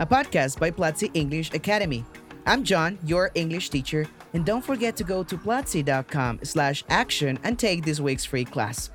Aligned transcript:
a 0.00 0.06
podcast 0.06 0.58
by 0.58 0.70
Platzi 0.70 1.10
English 1.12 1.52
Academy. 1.52 2.02
I'm 2.46 2.64
Jhon, 2.64 2.96
your 3.04 3.30
English 3.34 3.68
teacher, 3.68 4.06
and 4.32 4.46
don't 4.46 4.64
forget 4.64 4.96
to 4.96 5.04
go 5.04 5.22
to 5.22 5.36
platzi.com 5.36 6.40
slash 6.42 6.82
action 6.88 7.38
and 7.44 7.58
take 7.58 7.84
this 7.84 8.00
week's 8.00 8.24
free 8.24 8.46
class. 8.46 8.88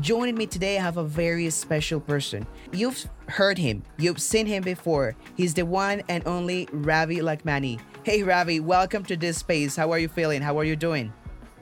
Joining 0.00 0.34
me 0.34 0.46
today, 0.46 0.78
I 0.78 0.82
have 0.82 0.96
a 0.96 1.04
very 1.04 1.50
special 1.50 2.00
person. 2.00 2.46
You've 2.72 3.06
heard 3.28 3.58
him, 3.58 3.82
you've 3.98 4.22
seen 4.22 4.46
him 4.46 4.62
before. 4.62 5.14
He's 5.36 5.52
the 5.52 5.66
one 5.66 6.02
and 6.08 6.26
only 6.26 6.66
Ravee 6.72 7.18
Lakmani. 7.18 7.78
Hey 8.02 8.22
Ravee, 8.22 8.60
welcome 8.60 9.04
to 9.04 9.18
this 9.18 9.36
space. 9.36 9.76
How 9.76 9.92
are 9.92 9.98
you 9.98 10.08
feeling? 10.08 10.40
How 10.40 10.58
are 10.58 10.64
you 10.64 10.76
doing? 10.76 11.12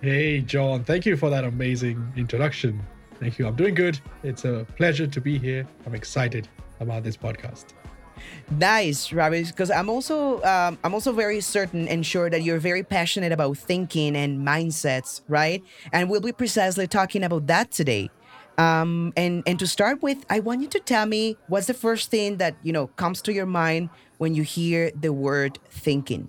Hey, 0.01 0.43
Jhon. 0.43 0.87
Thank 0.87 1.07
you 1.07 1.17
for 1.17 1.29
that 1.31 1.43
amazing 1.43 2.13
introduction. 2.17 2.81
Thank 3.19 3.41
you. 3.41 3.49
I'm 3.49 3.57
doing 3.57 3.75
good. 3.75 3.99
It's 4.23 4.45
a 4.45 4.65
pleasure 4.77 5.09
to 5.09 5.21
be 5.21 5.39
here. 5.39 5.67
I'm 5.87 5.95
excited 5.97 6.49
about 6.79 7.03
this 7.03 7.17
podcast. 7.17 7.73
Nice, 8.51 9.13
Ravee, 9.13 9.45
because 9.45 9.71
I'm 9.71 9.89
also 9.89 10.43
um, 10.45 10.79
I'm 10.85 10.95
also 10.95 11.13
very 11.13 11.41
certain 11.41 11.89
and 11.89 12.05
sure 12.07 12.31
that 12.31 12.43
you're 12.43 12.59
very 12.59 12.83
passionate 12.83 13.33
about 13.33 13.59
thinking 13.59 14.17
and 14.17 14.47
mindsets, 14.47 15.23
right? 15.29 15.63
And 15.93 16.09
we'll 16.09 16.21
be 16.21 16.33
precisely 16.33 16.87
talking 16.87 17.25
about 17.25 17.47
that 17.49 17.71
today. 17.71 18.11
Um, 18.59 19.13
and 19.17 19.43
and 19.47 19.59
to 19.59 19.67
start 19.67 20.03
with, 20.03 20.25
I 20.31 20.41
want 20.41 20.63
you 20.63 20.69
to 20.69 20.81
tell 20.81 21.07
me 21.07 21.37
what's 21.49 21.67
the 21.67 21.75
first 21.75 22.11
thing 22.11 22.39
that 22.39 22.55
you 22.63 22.73
know 22.73 22.87
comes 22.97 23.21
to 23.23 23.33
your 23.33 23.47
mind 23.47 23.91
when 24.19 24.35
you 24.35 24.43
hear 24.43 24.91
the 24.99 25.13
word 25.13 25.59
thinking. 25.69 26.29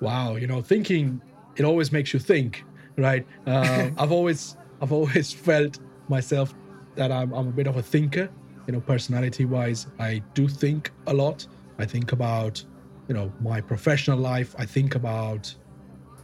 Wow, 0.00 0.36
you 0.36 0.46
know, 0.46 0.60
thinking 0.60 1.20
it 1.56 1.64
always 1.64 1.92
makes 1.92 2.12
you 2.12 2.18
think, 2.18 2.64
right? 2.98 3.26
Uh, 3.46 3.90
I've 3.98 4.12
always 4.12 4.56
I've 4.82 4.92
always 4.92 5.32
felt 5.32 5.78
myself 6.08 6.54
that 6.96 7.10
I'm, 7.10 7.32
I'm 7.32 7.48
a 7.48 7.52
bit 7.52 7.66
of 7.66 7.76
a 7.76 7.82
thinker 7.82 8.28
you 8.66 8.72
know 8.72 8.80
personality 8.80 9.44
wise 9.44 9.86
i 9.98 10.22
do 10.34 10.48
think 10.48 10.92
a 11.06 11.14
lot. 11.14 11.46
I 11.78 11.84
think 11.84 12.12
about 12.12 12.64
you 13.08 13.14
know 13.14 13.32
my 13.40 13.60
professional 13.60 14.18
life. 14.18 14.54
I 14.58 14.64
think 14.64 14.94
about 14.94 15.54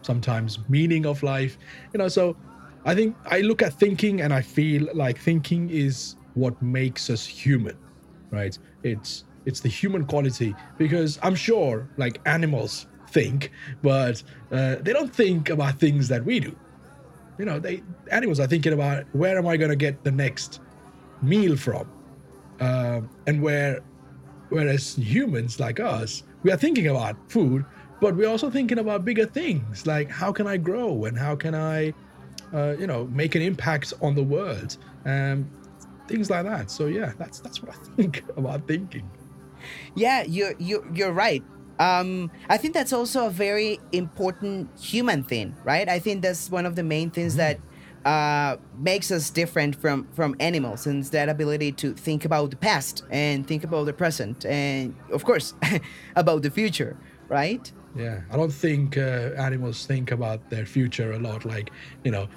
sometimes 0.03 0.59
meaning 0.69 1.07
of 1.07 1.23
life. 1.23 1.59
You 1.93 1.99
know 1.99 2.09
so 2.09 2.37
i 2.85 2.95
think 2.95 3.17
i 3.27 3.41
look 3.41 3.63
at 3.63 3.73
thinking 3.75 4.23
and 4.23 4.33
i 4.35 4.41
feel 4.43 4.89
like 4.95 5.19
thinking 5.19 5.71
is 5.71 6.17
what 6.35 6.61
makes 6.61 7.11
us 7.11 7.25
human 7.27 7.79
right? 8.33 8.59
It's 8.83 9.25
it's 9.45 9.61
the 9.61 9.69
human 9.69 10.07
quality 10.07 10.55
because 10.79 11.19
i'm 11.23 11.35
sure 11.35 11.89
like 11.97 12.21
animals 12.27 12.87
think 13.09 13.51
but 13.83 14.23
uh, 14.53 14.77
they 14.77 14.93
don't 14.93 15.15
think 15.15 15.51
about 15.51 15.79
things 15.79 16.09
that 16.09 16.25
we 16.25 16.41
do. 16.41 16.57
You 17.39 17.45
know 17.45 17.59
they 17.59 17.83
animals 18.11 18.41
are 18.41 18.47
thinking 18.47 18.73
about 18.73 19.05
where 19.13 19.37
am 19.39 19.47
i 19.47 19.57
going 19.57 19.71
to 19.71 19.77
get 19.77 20.03
the 20.05 20.11
next 20.11 20.61
meal 21.21 21.57
from 21.57 21.91
uh, 22.61 23.01
and 23.27 23.43
where 23.43 23.81
whereas 24.51 24.95
humans 24.97 25.59
like 25.59 25.81
us 25.81 26.23
we 26.43 26.53
are 26.53 26.57
thinking 26.57 26.89
about 26.89 27.17
food 27.31 27.65
but 28.01 28.17
we're 28.17 28.29
also 28.29 28.51
thinking 28.51 28.79
about 28.79 29.05
bigger 29.05 29.27
things 29.27 29.87
like 29.87 30.11
how 30.11 30.31
can 30.33 30.47
i 30.47 30.57
grow 30.57 31.05
and 31.05 31.19
how 31.19 31.35
can 31.35 31.55
i 31.55 31.93
uh, 32.53 32.75
you 32.79 32.87
know 32.87 33.07
make 33.07 33.35
an 33.35 33.43
impact 33.43 33.93
on 34.03 34.15
the 34.15 34.23
world 34.23 34.77
and 35.05 35.49
things 36.09 36.31
like 36.31 36.45
that. 36.45 36.71
So 36.71 36.87
yeah 36.87 37.13
that's 37.19 37.41
that's 37.41 37.63
what 37.63 37.75
i 37.75 37.79
think 37.97 38.25
about 38.37 38.67
thinking. 38.67 39.09
Yeah 39.95 40.23
you're 40.23 40.55
you're, 40.59 40.85
you're 40.95 41.13
right. 41.13 41.43
Um, 41.79 42.31
I 42.49 42.59
think 42.59 42.75
that's 42.75 42.93
also 42.93 43.27
a 43.27 43.31
very 43.31 43.81
important 43.91 44.69
human 44.79 45.25
thing, 45.25 45.57
right? 45.65 45.89
I 45.89 45.99
think 45.99 46.23
that's 46.23 46.51
one 46.51 46.65
of 46.67 46.77
the 46.77 46.83
main 46.85 47.11
things 47.11 47.35
that 47.37 47.59
uh, 48.05 48.57
makes 48.79 49.11
us 49.11 49.31
different 49.31 49.77
from 49.77 50.07
from 50.13 50.35
animals 50.41 50.87
and 50.87 51.05
that 51.05 51.29
ability 51.29 51.73
to 51.73 51.93
think 51.95 52.25
about 52.25 52.51
the 52.51 52.57
past 52.57 53.05
and 53.11 53.47
think 53.47 53.65
about 53.65 53.85
the 53.85 53.93
present 53.93 54.45
and 54.47 54.95
of 55.13 55.25
course 55.25 55.55
about 56.17 56.43
the 56.43 56.51
future 56.51 56.97
right 57.29 57.73
yeah 57.95 58.21
i 58.31 58.37
don't 58.37 58.53
think 58.53 58.97
uh, 58.97 59.31
animals 59.37 59.87
think 59.87 60.11
about 60.11 60.51
their 60.51 60.67
future 60.67 61.13
a 61.13 61.19
lot 61.19 61.45
like 61.45 61.71
you 62.05 62.11
know 62.11 62.29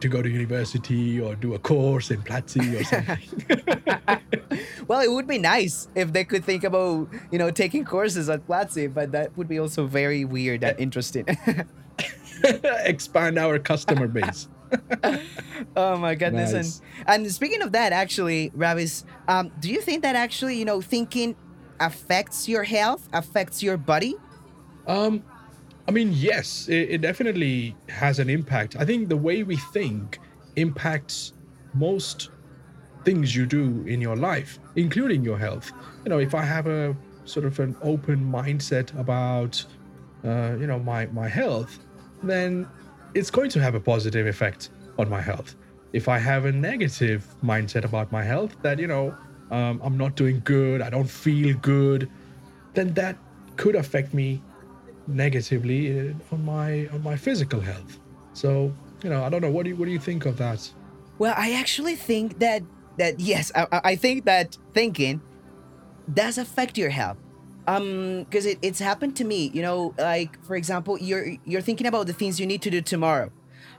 to 0.00 0.08
go 0.08 0.22
to 0.22 0.28
university 0.28 1.20
or 1.20 1.34
do 1.34 1.54
a 1.54 1.58
course 1.58 2.10
in 2.10 2.22
Platzi 2.22 2.80
or 2.80 2.84
something. 2.84 4.58
well, 4.88 5.00
it 5.00 5.10
would 5.10 5.26
be 5.26 5.38
nice 5.38 5.88
if 5.94 6.12
they 6.12 6.24
could 6.24 6.44
think 6.44 6.64
about, 6.64 7.08
you 7.30 7.38
know, 7.38 7.50
taking 7.50 7.84
courses 7.84 8.28
at 8.28 8.46
Platzi, 8.46 8.92
but 8.92 9.12
that 9.12 9.36
would 9.36 9.48
be 9.48 9.58
also 9.58 9.86
very 9.86 10.24
weird 10.24 10.64
and 10.64 10.78
interesting. 10.78 11.26
Expand 12.44 13.38
our 13.38 13.58
customer 13.58 14.08
base. 14.08 14.48
oh 15.76 15.96
my 15.96 16.14
goodness! 16.14 16.52
Nice. 16.52 16.82
And 17.06 17.24
and 17.24 17.32
speaking 17.32 17.62
of 17.62 17.72
that, 17.72 17.92
actually, 17.92 18.50
Ravis, 18.50 19.04
um, 19.26 19.50
do 19.60 19.70
you 19.70 19.80
think 19.80 20.02
that 20.02 20.16
actually, 20.16 20.56
you 20.56 20.64
know, 20.64 20.80
thinking 20.80 21.36
affects 21.80 22.48
your 22.48 22.64
health, 22.64 23.08
affects 23.12 23.62
your 23.62 23.76
body? 23.76 24.16
Um, 24.86 25.22
I 25.86 25.90
mean, 25.90 26.12
yes, 26.12 26.68
it, 26.68 26.90
it 26.90 27.00
definitely 27.00 27.76
has 27.88 28.18
an 28.18 28.28
impact. 28.28 28.76
I 28.76 28.84
think 28.84 29.08
the 29.08 29.16
way 29.16 29.42
we 29.42 29.56
think 29.56 30.18
impacts 30.56 31.32
most 31.74 32.30
things 33.04 33.34
you 33.34 33.46
do 33.46 33.84
in 33.86 34.00
your 34.00 34.16
life, 34.16 34.58
including 34.76 35.24
your 35.24 35.38
health. 35.38 35.72
You 36.04 36.10
know, 36.10 36.18
if 36.18 36.34
I 36.34 36.42
have 36.42 36.66
a 36.66 36.96
sort 37.24 37.46
of 37.46 37.58
an 37.58 37.76
open 37.82 38.20
mindset 38.20 38.98
about, 38.98 39.64
uh, 40.24 40.56
you 40.58 40.66
know, 40.66 40.78
my 40.78 41.06
my 41.06 41.28
health, 41.28 41.78
then 42.22 42.66
it's 43.14 43.30
going 43.30 43.50
to 43.50 43.60
have 43.60 43.74
a 43.74 43.80
positive 43.80 44.26
effect 44.26 44.70
on 44.98 45.08
my 45.08 45.20
health. 45.20 45.54
If 45.92 46.08
I 46.08 46.18
have 46.18 46.44
a 46.44 46.52
negative 46.52 47.26
mindset 47.42 47.84
about 47.84 48.12
my 48.12 48.22
health, 48.22 48.56
that, 48.62 48.78
you 48.78 48.86
know, 48.86 49.16
um, 49.50 49.80
I'm 49.82 49.96
not 49.96 50.14
doing 50.14 50.40
good, 50.44 50.82
I 50.82 50.90
don't 50.90 51.08
feel 51.08 51.56
good, 51.56 52.10
then 52.74 52.92
that 52.94 53.16
could 53.56 53.74
affect 53.74 54.12
me 54.12 54.42
negatively 55.06 56.10
uh, 56.10 56.12
on 56.32 56.44
my 56.44 56.86
on 56.88 57.02
my 57.02 57.16
physical 57.16 57.60
health. 57.60 57.98
So, 58.34 58.72
you 59.02 59.10
know, 59.10 59.24
I 59.24 59.30
don't 59.30 59.40
know. 59.40 59.50
What 59.50 59.64
do 59.64 59.70
you 59.70 59.76
what 59.76 59.86
do 59.86 59.90
you 59.90 59.98
think 59.98 60.26
of 60.26 60.36
that? 60.36 60.70
Well, 61.18 61.34
I 61.36 61.52
actually 61.52 61.96
think 61.96 62.38
that 62.40 62.62
that 62.98 63.18
yes, 63.18 63.50
I, 63.54 63.66
I 63.72 63.96
think 63.96 64.26
that 64.26 64.58
thinking 64.74 65.22
does 66.12 66.36
affect 66.38 66.76
your 66.76 66.90
health 66.90 67.18
um 67.68 68.24
because 68.24 68.46
it, 68.46 68.58
it's 68.62 68.78
happened 68.78 69.14
to 69.14 69.24
me 69.24 69.50
you 69.54 69.62
know 69.62 69.94
like 69.98 70.42
for 70.44 70.56
example 70.56 70.98
you're 70.98 71.36
you're 71.44 71.60
thinking 71.60 71.86
about 71.86 72.06
the 72.06 72.12
things 72.12 72.40
you 72.40 72.46
need 72.46 72.62
to 72.62 72.70
do 72.70 72.80
tomorrow 72.80 73.30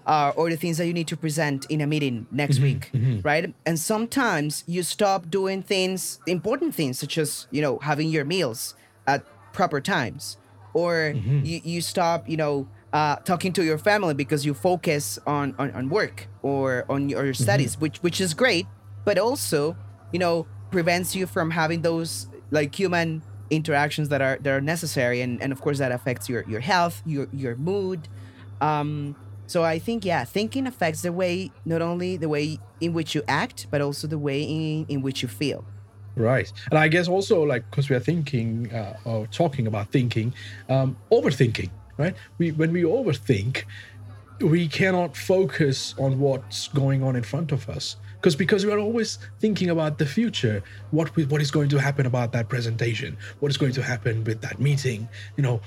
uh, 0.06 0.32
or 0.36 0.50
the 0.50 0.56
things 0.56 0.78
that 0.78 0.88
you 0.88 0.94
need 0.94 1.08
to 1.08 1.18
present 1.18 1.66
in 1.70 1.82
a 1.82 1.88
meeting 1.88 2.26
next 2.32 2.56
mm-hmm, 2.56 2.64
week 2.64 2.92
mm-hmm. 2.94 3.20
right 3.22 3.54
and 3.66 3.80
sometimes 3.80 4.64
you 4.68 4.82
stop 4.84 5.30
doing 5.30 5.62
things 5.62 6.20
important 6.28 6.74
things 6.74 6.98
such 6.98 7.18
as 7.18 7.48
you 7.52 7.62
know 7.62 7.78
having 7.80 8.10
your 8.10 8.26
meals 8.26 8.76
at 9.08 9.26
proper 9.54 9.82
times 9.82 10.38
or 10.74 11.14
mm-hmm. 11.16 11.44
you, 11.44 11.62
you 11.64 11.82
stop 11.82 12.30
you 12.30 12.38
know 12.38 12.68
uh, 12.92 13.18
talking 13.18 13.54
to 13.54 13.64
your 13.64 13.78
family 13.78 14.16
because 14.16 14.44
you 14.48 14.54
focus 14.56 15.20
on, 15.28 15.54
on, 15.60 15.70
on 15.74 15.90
work 15.90 16.28
or 16.42 16.86
on 16.90 17.08
your 17.08 17.26
mm-hmm. 17.26 17.44
studies 17.44 17.80
which 17.80 17.98
which 17.98 18.20
is 18.20 18.34
great 18.34 18.66
but 19.06 19.18
also 19.20 19.76
you 20.12 20.18
know 20.18 20.48
prevents 20.72 21.16
you 21.16 21.28
from 21.28 21.52
having 21.52 21.82
those 21.82 22.28
like 22.52 22.74
human 22.74 23.22
interactions 23.50 24.10
that 24.10 24.22
are 24.22 24.38
that 24.42 24.52
are 24.52 24.62
necessary 24.62 25.22
and, 25.22 25.42
and 25.42 25.52
of 25.52 25.62
course 25.62 25.78
that 25.80 25.92
affects 25.92 26.30
your 26.30 26.44
your 26.48 26.60
health 26.60 27.02
your 27.06 27.28
your 27.32 27.56
mood. 27.56 28.08
Um 28.62 29.16
so 29.48 29.64
i 29.64 29.80
think 29.80 30.06
yeah 30.06 30.24
thinking 30.24 30.68
affects 30.68 31.02
the 31.02 31.12
way 31.12 31.52
not 31.66 31.82
only 31.82 32.18
the 32.18 32.30
way 32.30 32.60
in 32.82 32.94
which 32.94 33.16
you 33.16 33.24
act 33.28 33.66
but 33.72 33.82
also 33.82 34.06
the 34.06 34.20
way 34.20 34.44
in, 34.44 34.86
in 34.88 35.02
which 35.02 35.22
you 35.22 35.28
feel. 35.28 35.66
Right. 36.16 36.52
And 36.70 36.78
i 36.78 36.88
guess 36.88 37.08
also 37.08 37.44
like 37.44 37.70
because 37.70 37.90
we 37.90 37.96
are 37.96 38.02
thinking 38.12 38.72
uh, 38.74 38.98
or 39.06 39.28
talking 39.28 39.66
about 39.68 39.92
thinking 39.92 40.34
um 40.70 40.98
overthinking 41.12 41.70
right? 42.00 42.16
We 42.40 42.52
when 42.54 42.72
we 42.72 42.84
overthink 42.84 43.66
we 44.40 44.68
cannot 44.68 45.18
focus 45.18 45.94
on 46.00 46.18
what's 46.18 46.70
going 46.70 47.04
on 47.04 47.16
in 47.16 47.24
front 47.24 47.52
of 47.52 47.70
us 47.70 47.98
because 48.20 48.36
because 48.36 48.66
we 48.66 48.72
are 48.72 48.80
always 48.80 49.18
thinking 49.40 49.70
about 49.70 49.98
the 49.98 50.06
future. 50.06 50.64
What 50.92 51.16
what 51.30 51.42
is 51.42 51.52
going 51.52 51.70
to 51.70 51.78
happen 51.78 52.06
about 52.06 52.32
that 52.34 52.50
presentation? 52.50 53.18
What 53.40 53.50
is 53.50 53.58
going 53.58 53.74
to 53.74 53.84
happen 53.84 54.24
with 54.24 54.42
that 54.42 54.60
meeting? 54.60 55.08
You 55.38 55.44
know 55.44 55.62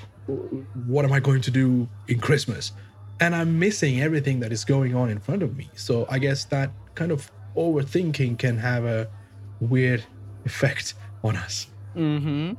what 0.86 1.04
am 1.04 1.12
i 1.12 1.18
going 1.18 1.42
to 1.42 1.50
do 1.50 1.88
in 2.08 2.20
christmas? 2.20 2.72
And 3.20 3.34
i'm 3.34 3.58
missing 3.58 4.00
everything 4.00 4.40
that 4.40 4.52
is 4.52 4.64
going 4.64 4.94
on 4.94 5.10
in 5.10 5.18
front 5.18 5.42
of 5.42 5.56
me. 5.56 5.70
So 5.74 6.06
i 6.10 6.18
guess 6.18 6.44
that 6.46 6.70
kind 6.94 7.10
of 7.10 7.30
overthinking 7.56 8.38
can 8.38 8.58
have 8.58 8.84
a 8.84 9.08
weird 9.60 10.04
effect 10.44 10.94
on 11.22 11.36
us. 11.36 11.66
Mm-hmm. 11.96 12.54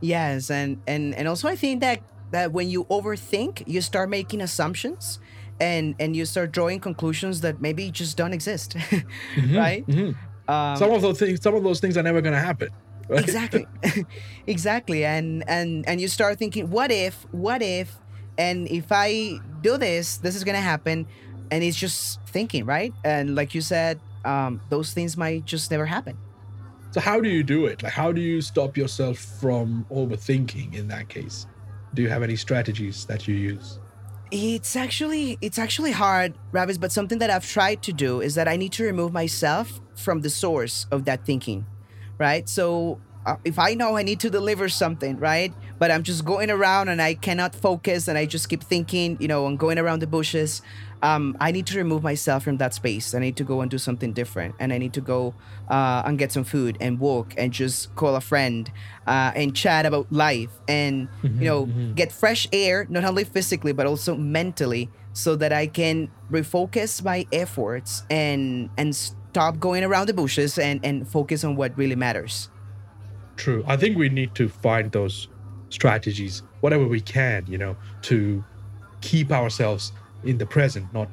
Yes, 0.00 0.50
and 0.50 0.80
and 0.86 1.14
and 1.14 1.28
also 1.28 1.48
I 1.48 1.56
think 1.56 1.80
that 1.80 2.00
that 2.30 2.52
when 2.52 2.68
you 2.68 2.84
overthink, 2.84 3.62
you 3.66 3.80
start 3.80 4.10
making 4.10 4.40
assumptions 4.40 5.18
and 5.60 5.94
and 5.98 6.14
you 6.16 6.24
start 6.26 6.52
drawing 6.52 6.80
conclusions 6.80 7.40
that 7.40 7.60
maybe 7.60 7.90
just 7.90 8.16
don't 8.16 8.32
exist. 8.32 8.76
right? 9.54 9.86
Mhm. 9.86 10.14
Um, 10.48 10.76
some 10.76 10.92
of 10.92 11.02
those 11.02 11.18
things, 11.18 11.42
some 11.42 11.54
of 11.54 11.64
those 11.64 11.80
things 11.80 11.96
are 11.96 12.02
never 12.02 12.20
going 12.20 12.34
to 12.34 12.40
happen. 12.40 12.68
right? 13.08 13.22
exactly 13.22 13.66
exactly 14.46 15.04
and 15.04 15.44
and 15.48 15.88
and 15.88 16.00
you 16.00 16.08
start 16.08 16.38
thinking 16.38 16.70
what 16.70 16.90
if 16.90 17.24
what 17.30 17.62
if 17.62 18.00
and 18.36 18.66
if 18.66 18.86
i 18.90 19.38
do 19.60 19.78
this 19.78 20.16
this 20.18 20.34
is 20.34 20.42
gonna 20.42 20.60
happen 20.60 21.06
and 21.52 21.62
it's 21.62 21.76
just 21.76 22.20
thinking 22.26 22.64
right 22.64 22.92
and 23.04 23.36
like 23.36 23.54
you 23.54 23.60
said 23.60 24.00
um 24.24 24.60
those 24.70 24.92
things 24.92 25.16
might 25.16 25.44
just 25.44 25.70
never 25.70 25.86
happen 25.86 26.18
So 26.92 27.00
how 27.00 27.20
do 27.20 27.28
you 27.28 27.42
do 27.44 27.66
it? 27.66 27.82
Like, 27.82 27.92
how 27.92 28.10
do 28.10 28.20
you 28.20 28.40
stop 28.40 28.76
yourself 28.76 29.18
from 29.40 29.84
overthinking 29.90 30.74
in 30.74 30.88
that 30.88 31.08
case? 31.08 31.46
Do 31.94 32.00
you 32.02 32.08
have 32.08 32.22
any 32.22 32.36
strategies 32.36 33.04
that 33.06 33.28
you 33.28 33.34
use? 33.34 33.78
It's 34.30 34.74
actually 34.74 35.38
it's 35.40 35.58
actually 35.58 35.92
hard 35.92 36.34
Ravis, 36.52 36.80
but 36.80 36.90
something 36.90 37.18
that 37.18 37.30
i've 37.30 37.46
tried 37.46 37.82
to 37.82 37.92
do 37.92 38.20
is 38.20 38.34
that 38.34 38.48
i 38.48 38.56
need 38.56 38.72
to 38.72 38.84
remove 38.84 39.12
myself 39.12 39.80
from 39.94 40.20
the 40.20 40.30
source 40.30 40.86
of 40.90 41.04
that 41.04 41.24
thinking 41.24 41.66
right? 42.18 42.48
So 42.48 42.98
uh, 43.26 43.36
if 43.44 43.58
i 43.58 43.74
know 43.74 43.96
i 43.96 44.02
need 44.02 44.20
to 44.20 44.30
deliver 44.30 44.68
something 44.68 45.18
right 45.18 45.52
but 45.78 45.90
i'm 45.90 46.02
just 46.02 46.24
going 46.24 46.50
around 46.50 46.88
and 46.88 47.00
i 47.00 47.14
cannot 47.14 47.54
focus 47.54 48.08
and 48.08 48.18
i 48.18 48.26
just 48.26 48.48
keep 48.48 48.62
thinking 48.62 49.16
you 49.20 49.28
know 49.28 49.46
and 49.46 49.58
going 49.58 49.78
around 49.78 50.00
the 50.00 50.06
bushes. 50.06 50.62
Um, 51.02 51.36
i 51.40 51.52
need 51.52 51.66
to 51.66 51.76
remove 51.76 52.02
myself 52.02 52.42
from 52.44 52.56
that 52.56 52.72
space. 52.72 53.14
I 53.14 53.18
need 53.18 53.36
to 53.36 53.44
go 53.44 53.60
and 53.60 53.70
do 53.70 53.76
something 53.76 54.12
different. 54.14 54.54
And 54.58 54.72
i 54.72 54.78
need 54.78 54.94
to 54.94 55.02
go 55.02 55.34
uh, 55.68 56.02
and 56.06 56.18
get 56.18 56.32
some 56.32 56.44
food 56.44 56.78
and 56.80 56.98
walk 56.98 57.34
and 57.36 57.52
just 57.52 57.94
call 57.96 58.16
a 58.16 58.20
friend 58.20 58.70
uh, 59.06 59.32
and 59.36 59.54
chat 59.54 59.84
about 59.84 60.10
life 60.10 60.50
and 60.68 61.08
you 61.22 61.46
know 61.50 61.66
get 61.94 62.12
fresh 62.12 62.48
air 62.52 62.86
not 62.88 63.04
only 63.04 63.24
physically 63.24 63.72
but 63.72 63.86
also 63.86 64.16
mentally 64.16 64.88
so 65.12 65.36
that 65.36 65.52
i 65.52 65.66
can 65.66 66.10
refocus 66.30 67.04
my 67.04 67.26
efforts 67.30 68.02
and 68.10 68.70
and 68.78 68.96
stop 69.36 69.60
going 69.60 69.84
around 69.84 70.08
the 70.08 70.14
bushes 70.14 70.58
and 70.58 70.80
and 70.82 71.06
focus 71.06 71.44
on 71.44 71.56
what 71.56 71.76
really 71.76 71.94
matters. 71.94 72.48
True. 73.36 73.62
I 73.66 73.76
think 73.76 73.98
we 73.98 74.08
need 74.08 74.34
to 74.36 74.48
find 74.48 74.90
those 74.90 75.28
strategies, 75.70 76.42
whatever 76.60 76.86
we 76.86 77.00
can, 77.00 77.44
you 77.48 77.58
know, 77.58 77.76
to 78.02 78.44
keep 79.00 79.30
ourselves 79.30 79.92
in 80.24 80.38
the 80.38 80.46
present, 80.46 80.92
not 80.92 81.08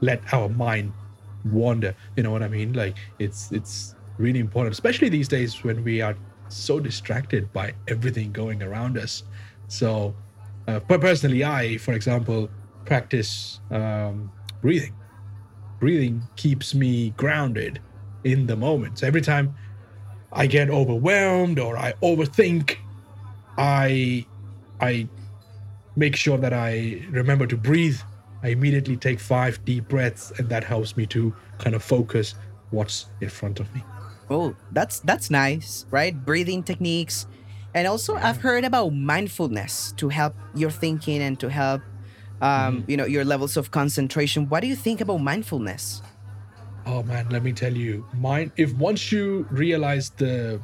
let 0.00 0.22
our 0.32 0.48
mind 0.48 0.92
wander. 1.44 1.94
You 2.16 2.22
know 2.22 2.30
what 2.30 2.42
I 2.42 2.48
mean? 2.48 2.72
Like 2.72 2.96
it's 3.18 3.52
it's 3.52 3.94
really 4.18 4.40
important, 4.40 4.72
especially 4.72 5.08
these 5.08 5.28
days 5.28 5.62
when 5.64 5.84
we 5.84 6.00
are 6.00 6.16
so 6.48 6.80
distracted 6.80 7.52
by 7.52 7.74
everything 7.88 8.32
going 8.32 8.62
around 8.62 8.98
us. 8.98 9.22
So, 9.68 10.14
uh, 10.66 10.80
but 10.80 11.00
personally, 11.00 11.44
I, 11.44 11.76
for 11.76 11.92
example, 11.92 12.48
practice 12.84 13.60
um, 13.70 14.32
breathing. 14.62 14.94
Breathing 15.78 16.22
keeps 16.36 16.74
me 16.74 17.10
grounded 17.10 17.80
in 18.24 18.46
the 18.46 18.56
moment. 18.56 18.98
So 18.98 19.06
every 19.06 19.20
time 19.20 19.54
I 20.32 20.46
get 20.46 20.70
overwhelmed 20.70 21.58
or 21.58 21.76
I 21.78 21.92
overthink, 22.02 22.76
I 23.58 24.24
I 24.80 25.08
make 25.96 26.16
sure 26.16 26.38
that 26.38 26.52
I 26.52 27.02
remember 27.10 27.46
to 27.46 27.56
breathe. 27.56 27.98
I 28.42 28.48
immediately 28.48 28.96
take 28.96 29.18
five 29.18 29.62
deep 29.64 29.88
breaths, 29.88 30.32
and 30.38 30.48
that 30.48 30.62
helps 30.62 30.96
me 30.96 31.06
to 31.06 31.34
kind 31.58 31.74
of 31.74 31.82
focus 31.82 32.34
what's 32.70 33.06
in 33.20 33.28
front 33.28 33.58
of 33.60 33.74
me. 33.74 33.82
Oh, 34.30 34.54
that's 34.72 35.00
that's 35.00 35.30
nice, 35.30 35.86
right? 35.90 36.14
Breathing 36.24 36.62
techniques. 36.62 37.26
And 37.74 37.86
also 37.86 38.16
I've 38.16 38.38
heard 38.38 38.64
about 38.64 38.90
mindfulness 38.94 39.92
to 39.98 40.08
help 40.08 40.34
your 40.54 40.70
thinking 40.70 41.20
and 41.20 41.38
to 41.40 41.50
help 41.50 41.82
um, 42.40 42.84
you 42.86 42.96
know, 42.96 43.04
your 43.04 43.24
levels 43.24 43.56
of 43.56 43.70
concentration. 43.70 44.48
What 44.48 44.60
do 44.60 44.68
you 44.68 44.76
think 44.76 45.00
about 45.00 45.18
mindfulness? 45.18 46.02
Oh 46.86 47.02
man, 47.02 47.28
let 47.30 47.42
me 47.42 47.52
tell 47.52 47.76
you, 47.76 48.06
mine. 48.14 48.52
If 48.56 48.72
once 48.74 49.12
you 49.12 49.46
realize 49.50 50.10
the 50.10 50.60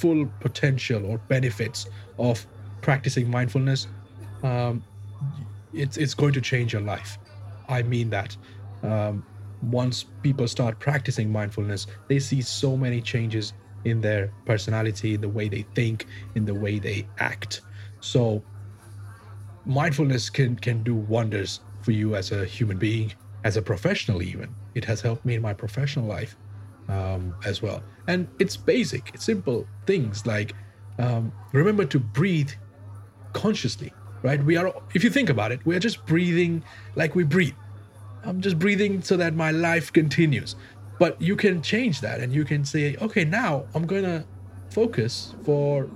full 0.00 0.26
potential 0.40 1.04
or 1.04 1.18
benefits 1.18 1.88
of 2.18 2.46
practicing 2.80 3.30
mindfulness, 3.30 3.88
um, 4.42 4.82
it's 5.72 5.96
it's 5.96 6.14
going 6.14 6.32
to 6.32 6.40
change 6.40 6.72
your 6.72 6.82
life. 6.82 7.18
I 7.68 7.82
mean 7.82 8.10
that. 8.10 8.36
Um, 8.82 9.24
once 9.60 10.04
people 10.22 10.46
start 10.46 10.78
practicing 10.78 11.32
mindfulness, 11.32 11.88
they 12.06 12.20
see 12.20 12.40
so 12.40 12.76
many 12.76 13.00
changes 13.00 13.52
in 13.84 14.00
their 14.00 14.32
personality, 14.46 15.14
in 15.14 15.20
the 15.20 15.28
way 15.28 15.48
they 15.48 15.62
think, 15.74 16.06
in 16.36 16.44
the 16.44 16.54
way 16.54 16.78
they 16.78 17.06
act. 17.18 17.62
So 18.00 18.42
mindfulness 19.66 20.30
can 20.30 20.56
can 20.56 20.82
do 20.84 20.94
wonders 20.94 21.60
for 21.82 21.92
you 21.92 22.14
as 22.14 22.30
a 22.30 22.44
human 22.44 22.78
being, 22.78 23.12
as 23.44 23.56
a 23.56 23.62
professional 23.62 24.22
even. 24.22 24.54
It 24.74 24.84
has 24.84 25.00
helped 25.00 25.24
me 25.24 25.34
in 25.34 25.42
my 25.42 25.54
professional 25.54 26.06
life 26.06 26.36
um, 26.88 27.34
as 27.44 27.62
well. 27.62 27.82
And 28.06 28.28
it's 28.38 28.56
basic, 28.56 29.10
it's 29.14 29.24
simple 29.24 29.66
things 29.86 30.26
like 30.26 30.54
um, 30.98 31.32
remember 31.52 31.84
to 31.86 31.98
breathe 31.98 32.50
consciously, 33.32 33.92
right? 34.22 34.42
We 34.42 34.56
are, 34.56 34.74
if 34.94 35.04
you 35.04 35.10
think 35.10 35.30
about 35.30 35.52
it, 35.52 35.64
we 35.64 35.76
are 35.76 35.80
just 35.80 36.04
breathing 36.06 36.64
like 36.96 37.14
we 37.14 37.24
breathe. 37.24 37.54
I'm 38.24 38.40
just 38.40 38.58
breathing 38.58 39.02
so 39.02 39.16
that 39.16 39.34
my 39.34 39.50
life 39.50 39.92
continues. 39.92 40.56
But 40.98 41.20
you 41.22 41.36
can 41.36 41.62
change 41.62 42.00
that 42.00 42.20
and 42.20 42.32
you 42.32 42.44
can 42.44 42.64
say, 42.64 42.96
okay, 43.00 43.24
now 43.24 43.66
I'm 43.74 43.86
going 43.86 44.02
to 44.02 44.24
focus 44.70 45.34
for 45.44 45.88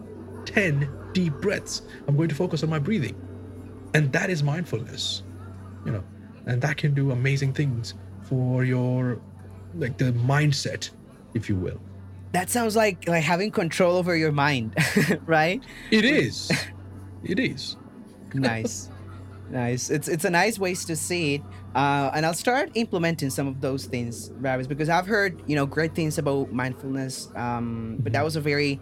10 0.45 0.89
deep 1.13 1.33
breaths. 1.35 1.83
I'm 2.07 2.17
going 2.17 2.29
to 2.29 2.35
focus 2.35 2.63
on 2.63 2.71
my 2.71 2.79
breathing. 2.79 3.17
And 3.95 4.13
that 4.13 4.31
is 4.31 4.43
mindfulness, 4.43 5.23
you 5.85 5.93
know, 5.93 6.05
and 6.47 6.63
that 6.63 6.77
can 6.77 6.95
do 6.95 7.11
amazing 7.11 7.53
things 7.53 7.95
for 8.23 8.65
your, 8.65 9.21
like 9.75 9.99
the 9.99 10.13
mindset, 10.13 10.91
if 11.35 11.49
you 11.49 11.57
will. 11.57 11.81
That 12.33 12.49
sounds 12.49 12.77
like 12.77 13.09
like 13.09 13.23
having 13.23 13.51
control 13.51 13.97
over 13.97 14.17
your 14.17 14.33
mind, 14.33 14.75
right? 15.27 15.63
It 15.91 16.05
is. 16.05 16.51
It 17.23 17.39
is. 17.39 17.77
nice 18.35 18.89
nice 19.53 19.91
it's 19.91 20.09
it's 20.09 20.25
a 20.25 20.31
nice 20.31 20.59
ways 20.59 20.85
to 20.85 20.97
see 20.97 21.35
it 21.35 21.43
uh, 21.75 22.11
and 22.15 22.27
i'll 22.27 22.35
start 22.35 22.71
implementing 22.75 23.31
some 23.31 23.47
of 23.47 23.61
those 23.61 23.85
things 23.85 24.31
Ravis, 24.41 24.67
because 24.67 24.89
i've 24.89 25.07
heard 25.07 25.41
you 25.47 25.55
know 25.55 25.67
great 25.67 25.95
things 25.95 26.19
about 26.19 26.51
mindfulness 26.53 27.31
um, 27.37 27.99
but 28.01 28.13
that 28.15 28.25
was 28.25 28.35
a 28.35 28.41
very 28.41 28.81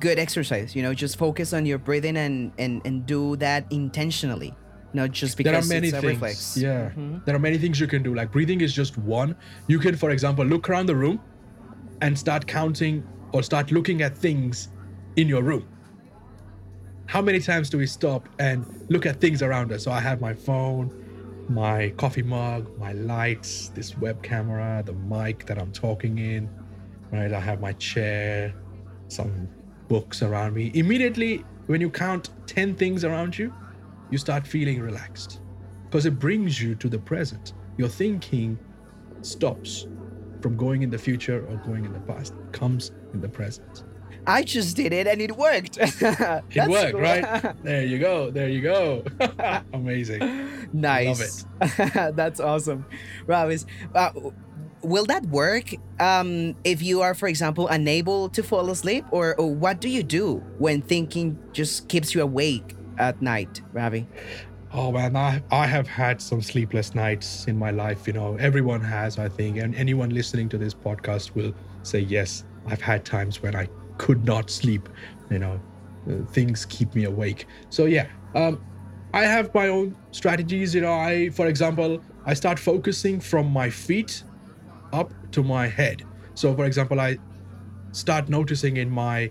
good 0.00 0.18
exercise 0.18 0.76
you 0.76 0.82
know 0.82 0.92
just 0.92 1.16
focus 1.16 1.52
on 1.52 1.64
your 1.64 1.78
breathing 1.78 2.16
and 2.16 2.52
and 2.58 2.82
and 2.84 3.06
do 3.06 3.36
that 3.36 3.64
intentionally 3.70 4.54
not 4.92 5.10
just 5.10 5.36
because 5.36 5.52
there 5.52 5.60
are 5.60 5.80
many 5.80 5.90
things. 5.90 6.04
reflex 6.04 6.56
Yeah, 6.56 6.90
Mhm. 6.96 7.24
there 7.24 7.34
are 7.34 7.38
many 7.38 7.58
things 7.58 7.78
you 7.80 7.86
can 7.86 8.02
do. 8.02 8.14
Like 8.14 8.32
breathing 8.32 8.60
is 8.60 8.72
just 8.72 8.96
one. 8.98 9.36
You 9.66 9.78
can, 9.78 9.94
for 9.96 10.10
example, 10.10 10.44
look 10.44 10.68
around 10.70 10.86
the 10.86 10.96
room 10.96 11.20
and 12.00 12.18
start 12.18 12.46
counting 12.46 13.02
or 13.32 13.42
start 13.42 13.70
looking 13.70 14.02
at 14.02 14.16
things 14.16 14.68
in 15.16 15.28
your 15.28 15.42
room. 15.42 15.64
How 17.06 17.22
many 17.22 17.40
times 17.40 17.70
do 17.70 17.78
we 17.78 17.86
stop 17.86 18.28
and 18.38 18.64
look 18.88 19.06
at 19.06 19.20
things 19.20 19.42
around 19.42 19.72
us? 19.72 19.82
So 19.84 19.90
I 19.90 20.00
have 20.00 20.20
my 20.20 20.34
phone, 20.34 20.90
my 21.48 21.90
coffee 21.96 22.22
mug, 22.22 22.68
my 22.78 22.92
lights, 22.92 23.68
this 23.74 23.96
web 23.96 24.22
camera, 24.22 24.82
the 24.84 24.92
mic 24.92 25.46
that 25.46 25.58
I'm 25.58 25.72
talking 25.72 26.18
in, 26.18 26.48
right? 27.10 27.32
I 27.32 27.40
have 27.40 27.60
my 27.60 27.72
chair, 27.74 28.52
some 29.08 29.48
books 29.88 30.22
around 30.22 30.52
me. 30.54 30.70
Immediately, 30.74 31.44
when 31.66 31.80
you 31.80 31.88
count 31.88 32.28
10 32.46 32.74
things 32.74 33.04
around 33.04 33.38
you, 33.38 33.52
you 34.10 34.18
start 34.18 34.46
feeling 34.46 34.80
relaxed 34.80 35.40
because 35.84 36.06
it 36.06 36.18
brings 36.18 36.60
you 36.60 36.74
to 36.76 36.88
the 36.88 36.98
present. 36.98 37.52
Your 37.76 37.88
thinking 37.88 38.58
stops 39.22 39.86
from 40.40 40.56
going 40.56 40.82
in 40.82 40.90
the 40.90 40.98
future 40.98 41.44
or 41.48 41.56
going 41.58 41.84
in 41.84 41.92
the 41.92 42.00
past, 42.00 42.34
it 42.34 42.52
comes 42.52 42.92
in 43.12 43.20
the 43.20 43.28
present. 43.28 43.84
i 44.26 44.42
just 44.42 44.76
did 44.76 44.92
it 44.92 45.06
and 45.06 45.20
it 45.20 45.32
worked 45.36 45.78
It 45.80 46.68
worked, 46.68 46.94
right? 46.94 47.54
There 47.64 47.84
you 47.84 47.98
go. 47.98 48.30
There 48.30 48.48
you 48.48 48.60
go. 48.62 49.02
Amazing. 49.72 50.20
nice 50.72 51.44
Love 51.60 51.72
it. 51.78 52.16
that's 52.16 52.40
awesome 52.40 52.84
Ravis, 53.26 53.64
uh, 53.94 54.10
will 54.82 55.06
that 55.06 55.24
work 55.26 55.74
um, 55.98 56.54
if 56.64 56.82
you 56.82 57.00
are 57.00 57.14
for 57.14 57.28
example 57.28 57.66
unable 57.68 58.28
to 58.30 58.42
fall 58.42 58.70
asleep 58.70 59.04
or, 59.10 59.34
or 59.40 59.48
what 59.54 59.80
do 59.80 59.88
you 59.88 60.02
do 60.02 60.42
when 60.58 60.82
thinking 60.82 61.38
just 61.52 61.88
keeps 61.88 62.14
you 62.14 62.20
awake 62.22 62.76
at 62.98 63.20
night 63.22 63.62
ravi 63.72 64.06
Oh 64.70 64.92
man, 64.92 65.16
I, 65.16 65.42
I 65.50 65.66
have 65.66 65.88
had 65.88 66.20
some 66.20 66.42
sleepless 66.42 66.94
nights 66.94 67.46
in 67.46 67.58
my 67.58 67.70
life. 67.70 68.06
You 68.06 68.12
know, 68.12 68.36
everyone 68.36 68.82
has, 68.82 69.18
I 69.18 69.28
think, 69.28 69.56
and 69.56 69.74
anyone 69.74 70.10
listening 70.10 70.50
to 70.50 70.58
this 70.58 70.74
podcast 70.74 71.34
will 71.34 71.54
say, 71.82 72.00
yes, 72.00 72.44
I've 72.66 72.82
had 72.82 73.04
times 73.04 73.42
when 73.42 73.56
I 73.56 73.68
could 73.96 74.26
not 74.26 74.50
sleep. 74.50 74.88
You 75.30 75.38
know, 75.38 75.60
uh, 76.08 76.24
things 76.32 76.66
keep 76.66 76.94
me 76.94 77.04
awake. 77.04 77.46
So 77.70 77.86
yeah, 77.86 78.08
um, 78.34 78.62
I 79.14 79.22
have 79.22 79.54
my 79.54 79.68
own 79.68 79.96
strategies. 80.10 80.74
You 80.74 80.82
know, 80.82 80.92
I, 80.92 81.30
for 81.30 81.46
example, 81.46 82.02
I 82.26 82.34
start 82.34 82.58
focusing 82.58 83.20
from 83.20 83.50
my 83.50 83.70
feet 83.70 84.22
up 84.92 85.14
to 85.32 85.42
my 85.42 85.66
head. 85.66 86.02
So, 86.34 86.54
for 86.54 86.66
example, 86.66 87.00
I 87.00 87.16
start 87.92 88.28
noticing 88.28 88.76
in 88.76 88.90
my 88.90 89.30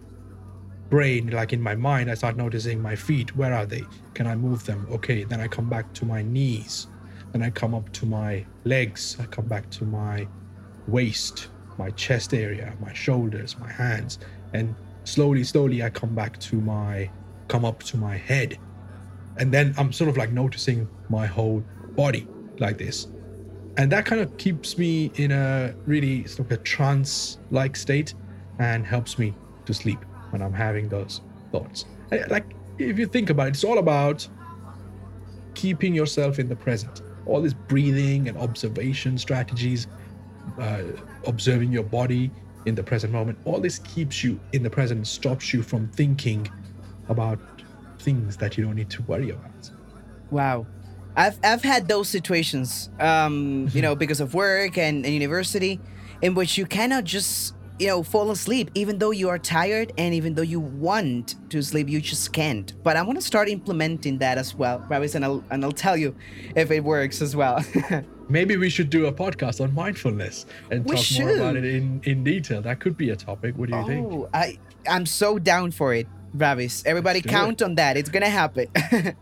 brain, 0.89 1.29
like 1.32 1.53
in 1.53 1.62
my 1.62 1.75
mind, 1.75 2.10
I 2.10 2.13
start 2.13 2.38
noticing 2.38 2.82
my 2.82 2.96
feet. 2.96 3.36
Where 3.36 3.53
are 3.53 3.65
they? 3.65 3.84
Can 4.13 4.27
I 4.27 4.36
move 4.36 4.65
them? 4.65 4.88
Okay. 4.91 5.24
Then 5.24 5.41
I 5.41 5.48
come 5.48 5.70
back 5.70 5.94
to 5.94 6.06
my 6.06 6.22
knees. 6.22 6.88
Then 7.32 7.41
I 7.41 7.50
come 7.50 7.74
up 7.75 7.91
to 7.94 8.06
my 8.06 8.46
legs. 8.63 9.17
I 9.20 9.25
come 9.25 9.46
back 9.46 9.70
to 9.72 9.86
my 9.86 10.27
waist, 10.88 11.50
my 11.77 11.91
chest 11.91 12.34
area, 12.34 12.74
my 12.79 12.94
shoulders, 12.94 13.58
my 13.60 13.72
hands. 13.72 14.20
And 14.53 14.75
slowly, 15.03 15.44
slowly, 15.44 15.84
I 15.84 15.89
come 15.89 16.15
back 16.15 16.39
to 16.39 16.56
my, 16.56 17.10
come 17.48 17.65
up 17.65 17.84
to 17.84 17.98
my 17.98 18.15
head. 18.15 18.58
And 19.38 19.53
then 19.53 19.74
I'm 19.77 19.91
sort 19.91 20.10
of 20.10 20.17
like 20.17 20.32
noticing 20.32 20.88
my 21.10 21.25
whole 21.25 21.63
body 21.96 22.27
like 22.60 22.77
this. 22.77 23.08
And 23.77 23.91
that 23.91 24.06
kind 24.06 24.22
of 24.22 24.36
keeps 24.38 24.77
me 24.77 25.12
in 25.15 25.32
a 25.32 25.75
really 25.86 26.25
sort 26.25 26.51
of 26.51 26.60
a 26.60 26.63
trance 26.63 27.38
like 27.51 27.75
state 27.75 28.15
and 28.58 28.88
helps 28.88 29.20
me 29.20 29.36
to 29.65 29.74
sleep 29.74 30.00
when 30.38 30.46
I'm 30.46 30.53
having 30.53 30.88
those 30.88 31.22
thoughts. 31.51 31.86
Like, 32.29 32.46
if 32.77 33.00
you 33.00 33.08
think 33.08 33.32
about 33.32 33.48
it, 33.48 33.50
it's 33.50 33.63
all 33.63 33.79
about 33.79 34.27
keeping 35.56 35.96
yourself 35.96 36.38
in 36.38 36.48
the 36.48 36.56
present. 36.56 37.01
All 37.25 37.41
this 37.41 37.53
breathing 37.53 38.27
and 38.27 38.38
observation 38.38 39.17
strategies, 39.17 39.88
uh, 40.60 40.84
observing 41.25 41.72
your 41.72 41.84
body 41.84 42.29
in 42.67 42.75
the 42.75 42.84
present 42.84 43.12
moment, 43.12 43.39
all 43.46 43.60
this 43.60 43.79
keeps 43.79 44.24
you 44.24 44.39
in 44.53 44.62
the 44.62 44.70
present, 44.70 45.08
stops 45.08 45.53
you 45.53 45.63
from 45.63 45.88
thinking 45.89 46.48
about 47.10 47.39
things 48.00 48.38
that 48.38 48.58
you 48.58 48.63
don't 48.63 48.75
need 48.75 48.91
to 48.91 49.01
worry 49.03 49.32
about. 49.32 49.72
Wow. 50.29 50.67
I've, 51.15 51.39
I've 51.44 51.63
had 51.63 51.88
those 51.88 52.10
situations, 52.10 52.91
um, 53.00 53.70
you 53.74 53.82
know, 53.82 53.96
because 54.03 54.20
of 54.20 54.36
work 54.36 54.77
and, 54.77 55.03
and 55.03 55.13
university, 55.13 55.79
in 56.22 56.36
which 56.36 56.60
you 56.60 56.67
cannot 56.67 57.06
just 57.06 57.56
you 57.79 57.88
know, 57.88 58.03
fall 58.03 58.31
asleep 58.31 58.72
even 58.74 58.98
though 58.98 59.12
you 59.12 59.29
are 59.29 59.38
tired 59.38 59.91
and 59.98 60.13
even 60.13 60.34
though 60.34 60.41
you 60.41 60.60
want 60.60 61.36
to 61.51 61.62
sleep, 61.62 61.89
you 61.89 62.01
just 62.01 62.34
can't. 62.34 62.74
But 62.84 62.98
I 62.98 63.01
want 63.01 63.19
to 63.19 63.25
start 63.25 63.50
implementing 63.50 64.17
that 64.19 64.38
as 64.38 64.55
well, 64.55 64.84
Ravis, 64.89 65.15
and 65.15 65.24
I'll 65.24 65.43
and 65.51 65.63
I'll 65.63 65.72
tell 65.72 65.96
you 65.98 66.15
if 66.55 66.72
it 66.72 66.84
works 66.84 67.22
as 67.22 67.36
well. 67.36 67.63
Maybe 68.29 68.57
we 68.57 68.69
should 68.69 68.89
do 68.89 69.05
a 69.05 69.13
podcast 69.13 69.62
on 69.62 69.74
mindfulness 69.74 70.46
and 70.69 70.84
We 70.84 70.96
talk 70.96 71.05
should. 71.05 71.25
more 71.25 71.36
about 71.36 71.55
it 71.55 71.63
in, 71.63 72.01
in 72.03 72.24
detail. 72.25 72.62
That 72.62 72.81
could 72.81 72.98
be 72.98 73.12
a 73.12 73.15
topic. 73.15 73.57
What 73.57 73.69
do 73.69 73.77
you 73.77 73.86
think? 73.86 74.12
oh, 74.12 74.29
I 74.34 74.57
I'm 74.89 75.05
so 75.05 75.39
down 75.39 75.72
for 75.72 75.93
it, 75.93 76.07
Ravis. 76.36 76.86
Everybody 76.86 77.22
count 77.22 77.62
on 77.62 77.75
that. 77.75 77.96
It's 77.96 78.10
gonna 78.10 78.29
happen. 78.29 78.67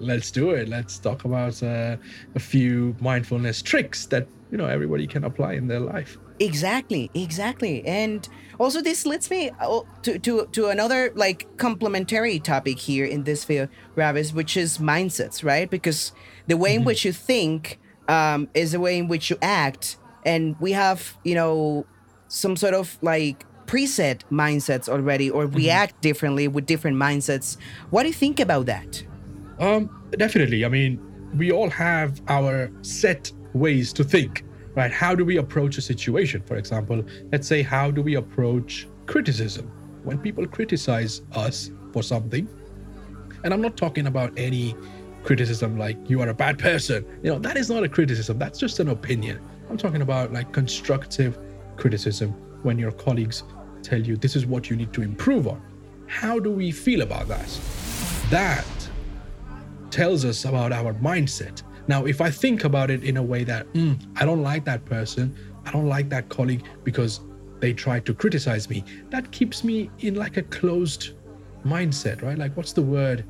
Let's 0.00 0.30
do 0.30 0.50
it. 0.50 0.68
Let's 0.68 0.98
talk 0.98 1.26
about 1.26 1.62
uh, 1.62 1.96
a 2.34 2.40
few 2.40 2.96
mindfulness 3.00 3.60
tricks 3.60 4.06
that 4.06 4.26
you 4.50 4.56
know 4.56 4.66
everybody 4.66 5.06
can 5.06 5.24
apply 5.24 5.52
in 5.54 5.68
their 5.68 5.80
life. 5.80 6.16
Exactly, 6.40 7.10
exactly. 7.12 7.86
And 7.86 8.26
also 8.58 8.80
this 8.80 9.04
leads 9.04 9.30
me 9.30 9.50
uh, 9.60 9.82
to, 10.02 10.18
to, 10.18 10.46
to 10.52 10.68
another 10.68 11.12
like 11.14 11.46
complementary 11.58 12.38
topic 12.40 12.78
here 12.78 13.04
in 13.04 13.24
this 13.24 13.44
field, 13.44 13.68
Ravis, 13.94 14.32
which 14.32 14.56
is 14.56 14.78
mindsets, 14.78 15.44
right? 15.44 15.68
Because 15.68 16.12
the 16.46 16.56
way 16.56 16.74
in 16.74 16.84
which 16.84 17.04
you 17.04 17.12
think 17.12 17.78
um, 18.08 18.48
is 18.54 18.72
the 18.72 18.80
way 18.80 18.96
in 18.96 19.06
which 19.06 19.28
you 19.28 19.36
act. 19.42 19.98
And 20.24 20.56
we 20.60 20.72
have, 20.72 21.16
you 21.24 21.34
know, 21.34 21.84
some 22.28 22.56
sort 22.56 22.74
of 22.74 22.98
like 23.02 23.44
preset 23.66 24.22
mindsets 24.32 24.88
already 24.88 25.30
or 25.30 25.46
react 25.46 26.00
differently 26.00 26.48
with 26.48 26.66
different 26.66 26.96
mindsets. 26.96 27.56
What 27.90 28.02
do 28.02 28.08
you 28.08 28.14
think 28.14 28.40
about 28.40 28.66
that? 28.66 29.02
Um, 29.58 29.90
definitely. 30.12 30.64
I 30.64 30.68
mean, 30.68 30.98
we 31.36 31.52
all 31.52 31.70
have 31.70 32.20
our 32.28 32.70
set 32.82 33.30
ways 33.52 33.92
to 33.92 34.04
think, 34.04 34.44
right? 34.74 34.90
How 34.90 35.14
do 35.14 35.24
we 35.24 35.38
approach 35.38 35.78
a 35.78 35.82
situation? 35.82 36.42
For 36.42 36.56
example, 36.56 37.04
let's 37.32 37.46
say, 37.46 37.62
how 37.62 37.90
do 37.90 38.02
we 38.02 38.14
approach 38.16 38.88
criticism? 39.06 39.70
When 40.04 40.18
people 40.18 40.46
criticize 40.46 41.22
us 41.32 41.70
for 41.92 42.02
something, 42.02 42.48
and 43.44 43.52
I'm 43.52 43.60
not 43.60 43.76
talking 43.76 44.06
about 44.06 44.32
any 44.36 44.74
criticism 45.22 45.78
like 45.78 45.98
you 46.08 46.20
are 46.20 46.28
a 46.28 46.34
bad 46.34 46.58
person. 46.58 47.04
You 47.22 47.32
know, 47.32 47.38
that 47.38 47.56
is 47.56 47.68
not 47.70 47.82
a 47.84 47.88
criticism. 47.88 48.38
That's 48.38 48.58
just 48.58 48.80
an 48.80 48.88
opinion. 48.88 49.40
I'm 49.68 49.76
talking 49.76 50.02
about 50.02 50.32
like 50.32 50.52
constructive 50.52 51.38
criticism 51.76 52.30
when 52.62 52.78
your 52.78 52.92
colleagues 52.92 53.42
tell 53.82 54.00
you 54.00 54.16
this 54.16 54.36
is 54.36 54.46
what 54.46 54.68
you 54.70 54.76
need 54.76 54.92
to 54.92 55.02
improve 55.02 55.46
on. 55.46 55.62
How 56.06 56.38
do 56.38 56.50
we 56.50 56.70
feel 56.70 57.02
about 57.02 57.28
that? 57.28 57.48
That 58.30 58.66
tells 59.90 60.24
us 60.24 60.44
about 60.44 60.72
our 60.72 60.94
mindset. 60.94 61.62
Now, 61.90 62.04
if 62.04 62.20
I 62.20 62.30
think 62.30 62.62
about 62.62 62.88
it 62.88 63.02
in 63.02 63.16
a 63.16 63.22
way 63.32 63.42
that 63.52 63.66
"Hmm, 63.74 63.94
I 64.14 64.24
don't 64.24 64.42
like 64.42 64.64
that 64.66 64.84
person, 64.84 65.34
I 65.66 65.72
don't 65.72 65.88
like 65.88 66.08
that 66.10 66.28
colleague 66.28 66.62
because 66.84 67.12
they 67.58 67.72
tried 67.72 68.06
to 68.06 68.14
criticize 68.14 68.70
me, 68.70 68.84
that 69.10 69.32
keeps 69.32 69.64
me 69.64 69.90
in 69.98 70.14
like 70.14 70.36
a 70.36 70.42
closed 70.58 71.02
mindset, 71.66 72.22
right? 72.22 72.38
Like, 72.38 72.56
what's 72.56 72.72
the 72.72 72.86
word? 72.96 73.24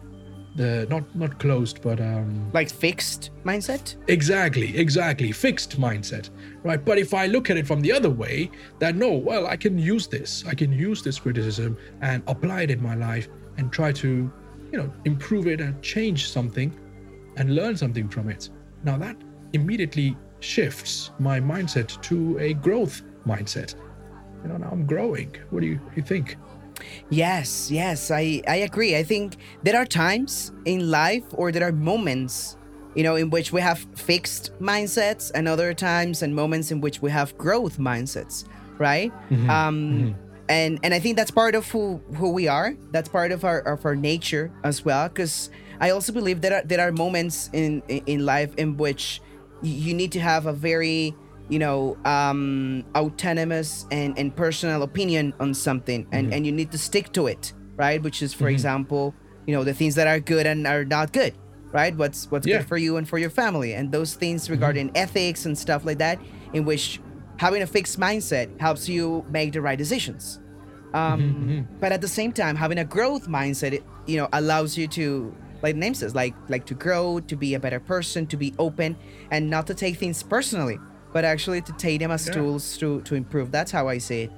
The 0.57 0.87
not 0.91 1.05
not 1.17 1.39
closed, 1.39 1.81
but 1.81 2.01
um, 2.01 2.51
Like 2.53 2.69
fixed 2.69 3.31
mindset? 3.45 3.97
Exactly, 4.09 4.77
exactly. 4.77 5.33
Fixed 5.33 5.81
mindset, 5.81 6.29
right? 6.63 6.85
But 6.85 6.99
if 6.99 7.15
I 7.15 7.25
look 7.29 7.49
at 7.49 7.57
it 7.57 7.67
from 7.67 7.81
the 7.81 7.93
other 7.99 8.11
way, 8.11 8.51
that 8.79 8.95
no, 8.95 9.11
well, 9.31 9.47
I 9.47 9.57
can 9.57 9.79
use 9.79 10.07
this. 10.07 10.45
I 10.47 10.55
can 10.55 10.71
use 10.71 11.01
this 11.03 11.19
criticism 11.19 11.79
and 12.03 12.23
apply 12.27 12.59
it 12.67 12.71
in 12.71 12.83
my 12.83 12.97
life 13.09 13.27
and 13.57 13.73
try 13.73 13.91
to, 14.05 14.31
you 14.71 14.79
know, 14.79 14.93
improve 15.07 15.47
it 15.47 15.61
and 15.63 15.81
change 15.81 16.29
something 16.31 16.71
and 17.41 17.55
learn 17.55 17.75
something 17.77 18.07
from 18.09 18.29
it. 18.29 18.51
Now 18.85 18.99
that 18.99 19.17
immediately 19.55 20.17
shifts 20.41 21.11
my 21.19 21.41
mindset 21.41 22.01
to 22.03 22.39
a 22.39 22.53
growth 22.53 23.03
mindset. 23.27 23.75
You 24.43 24.49
know, 24.51 24.59
now 24.59 24.69
I'm 24.71 24.87
growing. 24.87 25.35
What 25.51 25.61
do 25.61 25.67
you, 25.67 25.81
you 25.97 26.03
think? 26.03 26.37
Yes, 27.09 27.71
yes, 27.71 28.11
I, 28.11 28.43
I 28.47 28.57
agree. 28.57 28.97
I 28.97 29.03
think 29.03 29.37
there 29.63 29.77
are 29.77 29.85
times 29.87 30.53
in 30.67 30.91
life 30.91 31.25
or 31.33 31.51
there 31.51 31.67
are 31.67 31.73
moments, 31.73 32.57
you 32.95 33.03
know, 33.03 33.17
in 33.17 33.31
which 33.31 33.53
we 33.53 33.61
have 33.61 33.87
fixed 33.95 34.53
mindsets 34.61 35.31
and 35.35 35.49
other 35.49 35.75
times 35.75 36.23
and 36.23 36.35
moments 36.35 36.71
in 36.71 36.81
which 36.81 37.03
we 37.03 37.11
have 37.11 37.37
growth 37.39 37.79
mindsets, 37.79 38.45
right? 38.79 39.13
Um 39.49 40.15
and 40.49 40.79
and 40.83 40.93
I 40.93 40.99
think 40.99 41.17
that's 41.17 41.31
part 41.31 41.55
of 41.55 41.71
who 41.71 42.01
who 42.17 42.31
we 42.31 42.49
are. 42.49 42.75
That's 42.93 43.09
part 43.09 43.31
of 43.33 43.45
our 43.45 43.61
of 43.61 43.85
our 43.85 43.97
nature 43.97 44.51
as 44.65 44.85
well 44.85 45.09
cuz 45.09 45.51
I 45.81 45.91
also 45.91 46.13
believe 46.13 46.41
there 46.43 46.55
are 46.55 46.63
there 46.63 46.81
are 46.81 46.93
moments 46.93 47.51
in 47.53 47.83
in 47.89 48.27
life 48.27 48.55
in 48.57 48.77
which 48.77 49.21
you 49.63 49.95
need 49.95 50.13
to 50.13 50.21
have 50.21 50.47
a 50.47 50.53
very 50.53 51.15
you 51.49 51.59
know 51.59 51.97
um 52.05 52.85
autonomous 52.95 53.87
and 53.91 54.17
and 54.19 54.35
personal 54.37 54.83
opinion 54.83 55.35
on 55.41 55.55
something 55.55 56.07
and 56.13 56.27
mm-hmm. 56.27 56.35
and 56.35 56.47
you 56.47 56.53
need 56.53 56.71
to 56.73 56.79
stick 56.79 57.13
to 57.13 57.27
it 57.27 57.53
right? 57.77 58.03
Which 58.03 58.23
is 58.23 58.35
for 58.35 58.45
mm-hmm. 58.45 58.55
example 58.55 59.15
you 59.47 59.55
know 59.55 59.65
the 59.65 59.75
things 59.75 59.95
that 59.95 60.07
are 60.07 60.21
good 60.21 60.47
and 60.47 60.67
are 60.67 60.85
not 60.85 61.13
good 61.13 61.35
right? 61.73 61.97
What's 61.97 62.31
what's 62.31 62.47
Yeah. 62.47 62.59
good 62.59 62.69
for 62.69 62.77
you 62.77 62.97
and 62.97 63.09
for 63.09 63.19
your 63.19 63.31
family 63.31 63.75
and 63.75 63.91
those 63.91 64.15
things 64.15 64.45
mm-hmm. 64.45 64.53
regarding 64.53 64.91
ethics 64.95 65.47
and 65.47 65.57
stuff 65.57 65.85
like 65.85 65.99
that 65.99 66.19
in 66.53 66.65
which 66.65 67.01
having 67.39 67.63
a 67.63 67.67
fixed 67.67 67.99
mindset 67.99 68.49
helps 68.61 68.89
you 68.89 69.25
make 69.31 69.53
the 69.53 69.61
right 69.61 69.79
decisions. 69.79 70.41
Um 70.93 71.67
but 71.81 71.91
at 71.93 72.01
the 72.01 72.09
same 72.09 72.33
time 72.33 72.55
having 72.57 72.79
a 72.79 72.85
growth 72.85 73.29
mindset 73.29 73.73
it, 73.73 73.85
you 74.07 74.17
know 74.19 74.29
allows 74.33 74.77
you 74.77 74.87
to 74.89 75.35
like 75.63 75.75
the 75.75 75.81
name 75.81 75.95
says 75.95 76.15
like 76.15 76.35
like 76.49 76.65
to 76.67 76.75
grow 76.75 77.21
to 77.21 77.37
be 77.37 77.55
a 77.55 77.61
better 77.61 77.81
person 77.81 78.27
to 78.27 78.37
be 78.37 78.55
open 78.59 78.97
and 79.31 79.49
not 79.49 79.67
to 79.67 79.75
take 79.75 79.97
things 79.97 80.23
personally 80.23 80.79
but 81.13 81.25
actually 81.25 81.61
to 81.61 81.73
take 81.73 81.99
them 82.01 82.11
as 82.11 82.27
Yeah. 82.27 82.35
tools 82.35 82.79
to 82.79 83.01
to 83.03 83.15
improve. 83.15 83.51
That's 83.51 83.71
how 83.73 83.89
i 83.89 83.99
see 83.99 84.23
it. 84.23 84.33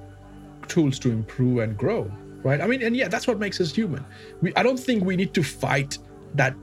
Tools 0.67 0.97
to 0.99 1.11
improve 1.11 1.59
and 1.59 1.77
grow 1.77 2.11
right? 2.43 2.59
I 2.61 2.67
mean 2.67 2.81
and 2.81 2.95
yeah 2.95 3.07
that's 3.07 3.27
what 3.27 3.39
makes 3.39 3.59
us 3.61 3.73
human. 3.73 4.03
We 4.41 4.53
i 4.55 4.63
don't 4.63 4.79
think 4.79 5.03
we 5.03 5.15
need 5.15 5.33
to 5.35 5.43
fight 5.43 5.97
that 6.35 6.55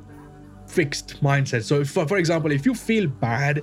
fixed 0.67 1.23
mindset. 1.23 1.63
So 1.65 1.81
if, 1.81 1.91
for, 1.91 2.07
for 2.07 2.17
example 2.19 2.51
if 2.53 2.65
you 2.67 2.75
feel 2.75 3.07
bad 3.07 3.63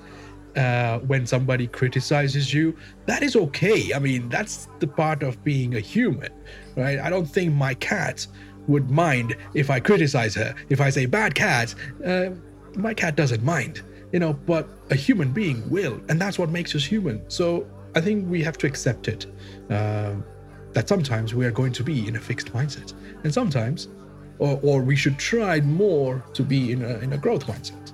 uh, 0.56 0.98
when 1.00 1.26
somebody 1.28 1.68
criticizes 1.68 2.52
you 2.54 2.76
that 3.06 3.22
is 3.22 3.36
okay. 3.36 3.94
I 3.94 4.00
mean 4.00 4.28
that's 4.30 4.68
the 4.80 4.88
part 4.88 5.22
of 5.24 5.44
being 5.44 5.76
a 5.76 5.80
human 5.80 6.32
right? 6.76 7.00
I 7.00 7.10
don't 7.10 7.26
think 7.28 7.54
my 7.54 7.74
cat 7.76 8.26
would 8.68 8.90
mind 8.90 9.36
if 9.54 9.70
i 9.70 9.80
criticize 9.80 10.36
her. 10.36 10.54
If 10.70 10.82
i 10.82 10.90
say 10.90 11.06
bad 11.06 11.36
cat 11.36 11.74
uh, 12.06 12.30
my 12.76 12.94
cat 12.94 13.16
doesn't 13.16 13.44
mind 13.44 13.82
you 14.12 14.20
know 14.20 14.34
but 14.34 14.68
a 14.90 14.96
human 14.96 15.32
being 15.32 15.68
will 15.70 16.00
and 16.10 16.20
that's 16.22 16.38
what 16.40 16.50
makes 16.50 16.76
us 16.76 16.86
human. 16.86 17.30
So 17.30 17.68
i 17.96 18.02
think 18.02 18.30
we 18.30 18.44
have 18.44 18.58
to 18.60 18.68
accept 18.68 19.08
it 19.08 19.26
um, 19.70 20.24
that 20.74 20.88
sometimes 20.88 21.34
we 21.34 21.46
are 21.46 21.52
going 21.52 21.72
to 21.74 21.84
be 21.84 22.08
in 22.08 22.16
a 22.16 22.20
fixed 22.20 22.54
mindset 22.54 22.94
and 23.24 23.34
sometimes 23.34 23.88
or, 24.40 24.60
or 24.62 24.82
we 24.82 24.96
should 24.96 25.18
try 25.18 25.60
more 25.62 26.24
to 26.34 26.44
be 26.44 26.72
in 26.72 26.84
a, 26.84 27.00
in 27.00 27.14
a 27.14 27.18
growth 27.18 27.48
mindset. 27.48 27.92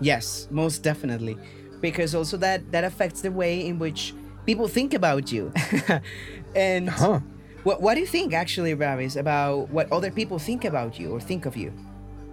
Yes 0.00 0.48
most 0.50 0.82
definitely. 0.82 1.36
Because 1.80 2.14
also 2.14 2.36
that 2.38 2.72
that 2.72 2.84
affects 2.84 3.20
the 3.20 3.30
way 3.30 3.66
in 3.66 3.78
which 3.78 4.14
people 4.46 4.68
think 4.68 4.94
about 4.94 5.30
you. 5.32 5.52
And 6.54 6.88
huh 6.88 7.20
what, 7.66 7.82
what 7.82 7.94
do 7.94 8.00
you 8.00 8.06
think 8.06 8.32
actually 8.32 8.74
Ravis, 8.74 9.16
about 9.16 9.68
what 9.70 9.90
other 9.92 10.10
people 10.10 10.38
think 10.38 10.64
about 10.64 10.98
you 11.00 11.10
or 11.14 11.20
think 11.20 11.46
of 11.46 11.56
you 11.56 11.72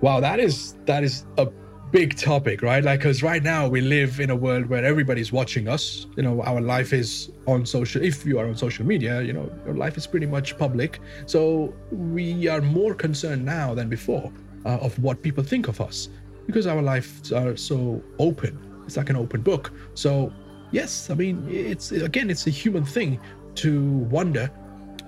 wow 0.01 0.19
that 0.19 0.39
is 0.39 0.75
that 0.85 1.03
is 1.03 1.25
a 1.37 1.47
big 1.93 2.17
topic, 2.17 2.63
right? 2.63 2.83
Like, 2.83 3.01
because 3.01 3.21
right 3.21 3.43
now 3.43 3.67
we 3.67 3.79
live 3.79 4.19
in 4.19 4.31
a 4.31 4.35
world 4.35 4.65
where 4.65 4.83
everybody's 4.83 5.31
watching 5.31 5.67
us. 5.67 6.07
You 6.17 6.23
know, 6.23 6.41
our 6.41 6.59
life 6.59 6.91
is 6.91 7.29
on 7.45 7.67
social. 7.67 8.01
If 8.01 8.25
you 8.25 8.39
are 8.39 8.47
on 8.47 8.57
social 8.57 8.83
media, 8.83 9.21
you 9.21 9.31
know, 9.31 9.47
your 9.63 9.75
life 9.75 9.95
is 9.95 10.07
pretty 10.07 10.25
much 10.25 10.57
public. 10.57 10.99
So 11.27 11.71
we 11.91 12.47
are 12.47 12.61
more 12.61 12.95
concerned 12.95 13.45
now 13.45 13.75
than 13.75 13.89
before 13.89 14.33
uh, 14.65 14.87
of 14.87 14.97
what 15.03 15.21
people 15.21 15.43
think 15.43 15.67
of 15.67 15.79
us 15.79 16.09
because 16.47 16.65
our 16.65 16.81
lives 16.81 17.31
are 17.31 17.55
so 17.55 18.01
open. 18.17 18.57
It's 18.87 18.97
like 18.97 19.11
an 19.11 19.15
open 19.15 19.41
book. 19.41 19.71
So 19.93 20.33
yes, 20.71 21.11
I 21.11 21.13
mean, 21.13 21.47
it's 21.47 21.91
again, 21.91 22.31
it's 22.31 22.47
a 22.47 22.49
human 22.49 22.85
thing 22.85 23.19
to 23.55 23.81
wonder 24.09 24.49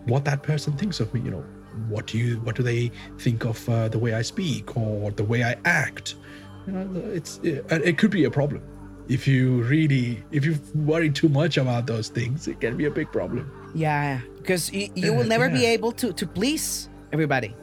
what 0.05 0.25
that 0.25 0.43
person 0.43 0.73
thinks 0.73 0.99
of 0.99 1.13
me. 1.13 1.21
You 1.21 1.31
know, 1.31 1.45
what 1.89 2.07
do 2.07 2.17
you, 2.17 2.37
what 2.37 2.55
do 2.55 2.63
they 2.63 2.91
think 3.19 3.45
of 3.45 3.67
uh, 3.69 3.87
the 3.89 3.99
way 3.99 4.13
I 4.13 4.21
speak 4.21 4.75
or 4.77 5.11
the 5.11 5.23
way 5.23 5.43
I 5.43 5.57
act? 5.65 6.15
You 6.67 6.73
know, 6.73 7.01
it's 7.11 7.39
it, 7.43 7.65
it 7.69 7.97
could 7.97 8.11
be 8.11 8.23
a 8.23 8.31
problem 8.31 8.63
if 9.07 9.27
you 9.27 9.61
really 9.63 10.23
if 10.31 10.45
you 10.45 10.57
worry 10.73 11.09
too 11.09 11.29
much 11.29 11.57
about 11.57 11.87
those 11.87 12.09
things. 12.09 12.47
It 12.47 12.59
can 12.59 12.77
be 12.77 12.85
a 12.85 12.91
big 12.91 13.11
problem. 13.11 13.51
Yeah, 13.75 14.21
because 14.37 14.71
you, 14.71 14.89
you 14.95 15.13
will 15.13 15.25
never 15.25 15.49
be 15.49 15.65
able 15.65 15.91
to 15.93 16.13
to 16.13 16.25
please 16.25 16.89
everybody, 17.11 17.55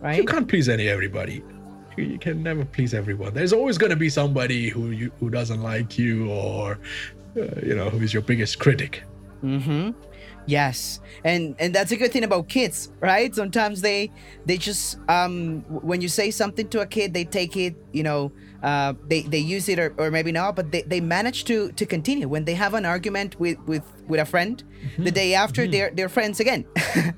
right? 0.00 0.16
You 0.16 0.24
can't 0.24 0.48
please 0.48 0.68
any 0.68 0.88
everybody. 0.88 1.42
You, 1.96 2.04
you 2.04 2.18
can 2.18 2.42
never 2.42 2.64
please 2.64 2.92
everyone. 2.94 3.34
There's 3.34 3.52
always 3.52 3.78
going 3.78 3.90
to 3.90 3.96
be 3.96 4.08
somebody 4.08 4.68
who 4.68 4.90
you 4.90 5.10
who 5.20 5.30
doesn't 5.30 5.62
like 5.62 5.98
you 5.98 6.30
or 6.30 6.78
uh, 7.36 7.42
you 7.62 7.74
know 7.74 7.88
who 7.88 8.00
is 8.00 8.12
your 8.12 8.22
biggest 8.22 8.58
critic. 8.58 9.02
Mm-hmm. 9.42 9.90
Yes, 10.46 11.00
and 11.24 11.54
and 11.58 11.74
that's 11.74 11.92
a 11.92 11.96
good 11.96 12.12
thing 12.12 12.24
about 12.24 12.48
kids, 12.48 12.90
right? 13.00 13.32
Sometimes 13.34 13.80
they 13.82 14.10
they 14.46 14.56
just 14.56 14.98
um 15.08 15.62
when 15.68 16.00
you 16.00 16.08
say 16.08 16.30
something 16.30 16.68
to 16.68 16.80
a 16.80 16.86
kid, 16.86 17.14
they 17.14 17.24
take 17.24 17.56
it, 17.56 17.76
you 17.92 18.02
know, 18.02 18.32
uh, 18.62 18.94
they 19.08 19.22
they 19.22 19.38
use 19.38 19.68
it 19.68 19.78
or, 19.78 19.94
or 19.98 20.10
maybe 20.10 20.32
not, 20.32 20.56
but 20.56 20.72
they, 20.72 20.82
they 20.82 21.00
manage 21.00 21.44
to 21.44 21.70
to 21.72 21.86
continue 21.86 22.26
when 22.28 22.44
they 22.44 22.54
have 22.54 22.74
an 22.74 22.84
argument 22.84 23.38
with 23.38 23.58
with 23.66 23.84
with 24.08 24.20
a 24.20 24.24
friend. 24.24 24.64
The 24.98 25.10
day 25.10 25.34
after, 25.34 25.66
they're 25.66 25.90
they're 25.90 26.08
friends 26.08 26.40
again. 26.40 26.64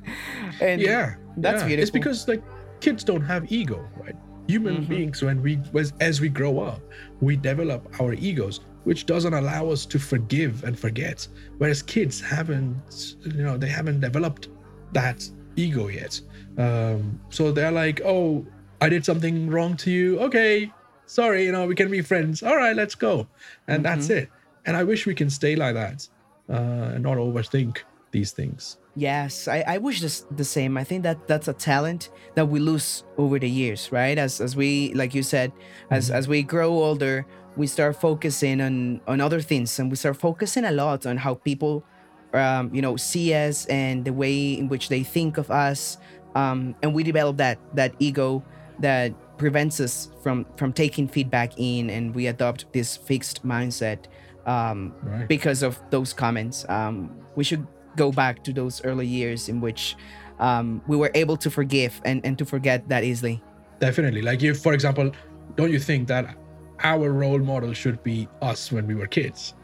and 0.60 0.80
Yeah, 0.80 1.14
that's 1.36 1.62
yeah. 1.62 1.68
beautiful. 1.68 1.82
It's 1.82 1.90
because 1.90 2.28
like 2.28 2.42
kids 2.80 3.04
don't 3.04 3.22
have 3.22 3.50
ego, 3.50 3.88
right? 3.96 4.16
Human 4.48 4.84
beings, 4.84 5.22
when 5.22 5.40
we 5.40 5.58
as, 5.78 5.92
as 6.00 6.20
we 6.20 6.28
grow 6.28 6.60
up, 6.60 6.80
we 7.20 7.36
develop 7.36 7.88
our 8.00 8.12
egos, 8.14 8.60
which 8.84 9.06
doesn't 9.06 9.34
allow 9.34 9.70
us 9.70 9.86
to 9.86 9.98
forgive 9.98 10.64
and 10.64 10.78
forget. 10.78 11.26
Whereas 11.58 11.82
kids 11.82 12.20
haven't, 12.20 13.16
you 13.24 13.42
know, 13.42 13.56
they 13.56 13.68
haven't 13.68 14.00
developed 14.00 14.48
that 14.92 15.28
ego 15.56 15.88
yet. 15.88 16.20
Um, 16.58 17.20
so 17.30 17.52
they're 17.52 17.72
like, 17.72 18.00
oh, 18.04 18.44
I 18.80 18.88
did 18.88 19.04
something 19.04 19.48
wrong 19.48 19.76
to 19.78 19.90
you. 19.90 20.18
Okay, 20.20 20.72
sorry, 21.06 21.44
you 21.44 21.52
know, 21.52 21.66
we 21.66 21.74
can 21.74 21.90
be 21.90 22.02
friends. 22.02 22.42
All 22.42 22.56
right, 22.56 22.74
let's 22.74 22.94
go, 22.94 23.26
and 23.68 23.84
that's 23.84 24.10
it. 24.10 24.28
And 24.66 24.76
I 24.76 24.84
wish 24.84 25.06
we 25.06 25.14
can 25.14 25.30
stay 25.30 25.56
like 25.56 25.74
that 25.74 26.08
uh, 26.48 26.94
and 26.94 27.02
not 27.02 27.18
overthink 27.18 27.78
these 28.10 28.32
things. 28.32 28.78
Yes, 28.94 29.48
I, 29.48 29.64
I 29.66 29.78
wish 29.78 30.00
this 30.00 30.26
the 30.30 30.44
same. 30.44 30.76
I 30.76 30.84
think 30.84 31.02
that 31.04 31.26
that's 31.26 31.48
a 31.48 31.54
talent 31.54 32.10
that 32.34 32.46
we 32.46 32.60
lose 32.60 33.04
over 33.16 33.38
the 33.38 33.48
years, 33.48 33.90
right? 33.90 34.18
As 34.18 34.40
as 34.40 34.54
we 34.54 34.92
like 34.94 35.14
you 35.14 35.22
said, 35.22 35.50
as 35.90 36.10
as 36.10 36.28
we 36.28 36.42
grow 36.42 36.70
older, 36.70 37.24
we 37.56 37.66
start 37.66 37.96
focusing 38.00 38.60
on 38.60 39.00
on 39.06 39.20
other 39.20 39.40
things, 39.40 39.78
and 39.78 39.90
we 39.90 39.96
start 39.96 40.16
focusing 40.16 40.64
a 40.64 40.72
lot 40.72 41.06
on 41.06 41.16
how 41.16 41.34
people, 41.34 41.84
um, 42.32 42.74
you 42.74 42.82
know, 42.82 42.96
see 42.96 43.34
us 43.34 43.66
and 43.66 44.04
the 44.04 44.12
way 44.12 44.54
in 44.54 44.68
which 44.68 44.88
they 44.88 45.02
think 45.02 45.38
of 45.38 45.50
us, 45.50 45.98
um, 46.34 46.74
and 46.82 46.94
we 46.94 47.02
develop 47.02 47.36
that 47.36 47.58
that 47.74 47.94
ego 47.98 48.42
that 48.80 49.12
prevents 49.38 49.80
us 49.80 50.10
from 50.22 50.46
from 50.56 50.72
taking 50.72 51.06
feedback 51.08 51.52
in, 51.58 51.90
and 51.90 52.14
we 52.14 52.26
adopt 52.28 52.72
this 52.72 52.96
fixed 52.96 53.44
mindset 53.46 54.06
um, 54.46 54.92
Right. 55.02 55.28
because 55.28 55.62
of 55.62 55.78
those 55.90 56.12
comments. 56.12 56.64
Um, 56.68 57.10
we 57.36 57.44
should 57.44 57.66
go 57.96 58.10
back 58.10 58.42
to 58.44 58.52
those 58.52 58.82
early 58.84 59.06
years 59.06 59.48
in 59.48 59.60
which 59.60 59.96
um, 60.40 60.80
we 60.88 60.96
were 60.96 61.10
able 61.14 61.36
to 61.36 61.50
forgive 61.50 62.00
and, 62.04 62.24
and 62.24 62.38
to 62.38 62.44
forget 62.44 62.88
that 62.88 63.04
easily. 63.04 63.42
Definitely. 63.80 64.22
Like 64.22 64.42
if, 64.42 64.60
for 64.60 64.72
example, 64.72 65.12
don't 65.56 65.70
you 65.70 65.78
think 65.78 66.08
that 66.08 66.34
our 66.82 67.12
role 67.12 67.38
model 67.38 67.72
should 67.72 68.02
be 68.02 68.28
us 68.40 68.70
when 68.72 68.86
we 68.86 68.94
were 68.94 69.06
kids? 69.06 69.54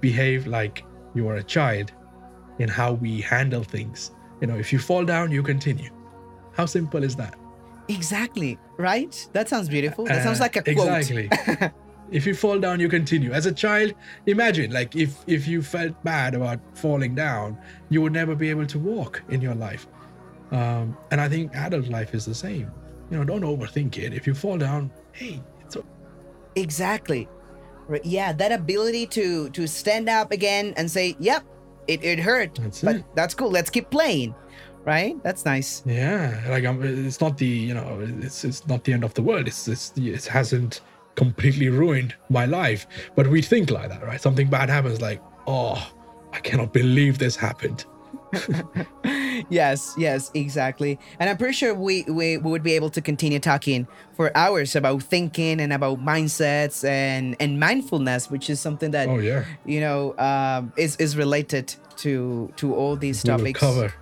Behave 0.00 0.46
like 0.46 0.84
you 1.14 1.24
were 1.24 1.36
a 1.36 1.42
child 1.42 1.92
in 2.58 2.68
how 2.68 2.92
we 2.92 3.20
handle 3.20 3.62
things. 3.64 4.10
You 4.40 4.46
know, 4.46 4.56
if 4.56 4.72
you 4.72 4.78
fall 4.78 5.04
down, 5.04 5.30
you 5.32 5.42
continue. 5.42 5.90
How 6.52 6.66
simple 6.66 7.02
is 7.02 7.16
that? 7.16 7.34
Exactly, 7.88 8.58
right? 8.76 9.28
That 9.32 9.48
sounds 9.48 9.68
beautiful. 9.68 10.04
That 10.04 10.22
sounds 10.22 10.40
Uh, 10.40 10.44
like 10.44 10.56
a 10.56 10.62
quote. 10.62 10.88
Exactly. 10.88 11.30
if 12.10 12.26
you 12.26 12.34
fall 12.34 12.58
down, 12.58 12.80
you 12.80 12.88
continue. 12.88 13.32
As 13.32 13.46
a 13.46 13.52
child, 13.52 13.94
imagine 14.26 14.70
like 14.72 14.94
if 14.94 15.16
if 15.26 15.48
you 15.48 15.62
felt 15.62 16.02
bad 16.04 16.34
about 16.34 16.60
falling 16.74 17.14
down, 17.14 17.56
you 17.88 18.02
would 18.02 18.12
never 18.12 18.34
be 18.34 18.50
able 18.50 18.66
to 18.66 18.78
walk 18.78 19.22
in 19.30 19.40
your 19.40 19.54
life. 19.54 19.86
Um, 20.50 20.96
and 21.10 21.20
I 21.20 21.28
think 21.28 21.54
adult 21.54 21.88
life 21.88 22.14
is 22.14 22.24
the 22.24 22.34
same. 22.34 22.70
You 23.10 23.18
know, 23.18 23.24
don't 23.24 23.42
overthink 23.42 23.96
it. 23.98 24.12
If 24.12 24.26
you 24.26 24.34
fall 24.34 24.58
down, 24.58 24.90
hey. 25.12 25.40
Exactly. 26.58 27.28
Right, 27.86 28.04
Yeah, 28.04 28.32
that 28.34 28.52
ability 28.52 29.06
to 29.16 29.48
to 29.50 29.66
stand 29.66 30.08
up 30.08 30.30
again 30.32 30.74
and 30.76 30.90
say, 30.90 31.16
"Yep, 31.18 31.42
it, 31.86 32.04
it 32.04 32.18
hurt, 32.18 32.54
That's 32.60 32.82
but 32.82 32.96
it. 32.96 33.04
that's 33.14 33.34
cool. 33.34 33.50
Let's 33.50 33.70
keep 33.70 33.88
playing." 33.90 34.34
Right? 34.84 35.16
That's 35.22 35.44
nice. 35.44 35.82
Yeah, 35.86 36.40
like 36.48 36.64
um, 36.64 36.82
it's 36.82 37.20
not 37.20 37.36
the 37.38 37.46
you 37.46 37.74
know 37.74 37.98
it's 38.22 38.44
it's 38.44 38.66
not 38.66 38.84
the 38.84 38.92
end 38.92 39.04
of 39.04 39.12
the 39.14 39.22
world. 39.22 39.46
It's 39.48 39.68
it's 39.68 39.92
it 39.96 40.26
hasn't 40.26 40.80
completely 41.14 41.68
ruined 41.68 42.14
my 42.30 42.44
life, 42.46 42.86
but 43.16 43.26
we 43.26 43.42
think 43.42 43.70
like 43.70 43.88
that, 43.90 44.02
right? 44.04 44.20
Something 44.20 44.48
bad 44.48 44.68
happens, 44.70 45.00
like 45.00 45.20
oh, 45.46 45.78
I 46.32 46.40
cannot 46.40 46.72
believe 46.72 47.18
this 47.18 47.36
happened. 47.36 47.84
yes, 49.48 49.94
yes, 49.96 50.30
exactly. 50.34 50.98
And 51.20 51.28
I'm 51.30 51.36
pretty 51.36 51.54
sure 51.54 51.74
we, 51.74 52.02
we, 52.04 52.36
we 52.38 52.50
would 52.50 52.62
be 52.62 52.72
able 52.72 52.90
to 52.90 53.00
continue 53.00 53.38
talking 53.38 53.86
for 54.14 54.30
hours 54.36 54.74
about 54.76 55.02
thinking 55.02 55.60
and 55.60 55.72
about 55.72 55.98
mindsets 56.00 56.86
and, 56.88 57.36
and 57.40 57.58
mindfulness, 57.60 58.30
which 58.30 58.50
is 58.50 58.60
something 58.60 58.90
that 58.92 59.08
Oh 59.08 59.18
yeah, 59.18 59.44
you 59.64 59.80
know 59.80 60.16
um, 60.18 60.72
is 60.76 60.96
is 60.96 61.16
related 61.16 61.74
to 61.98 62.52
to 62.56 62.74
all 62.74 62.96
these 62.96 63.24
we 63.24 63.30
will 63.30 63.38
topics. 63.38 63.60
cover 63.60 63.92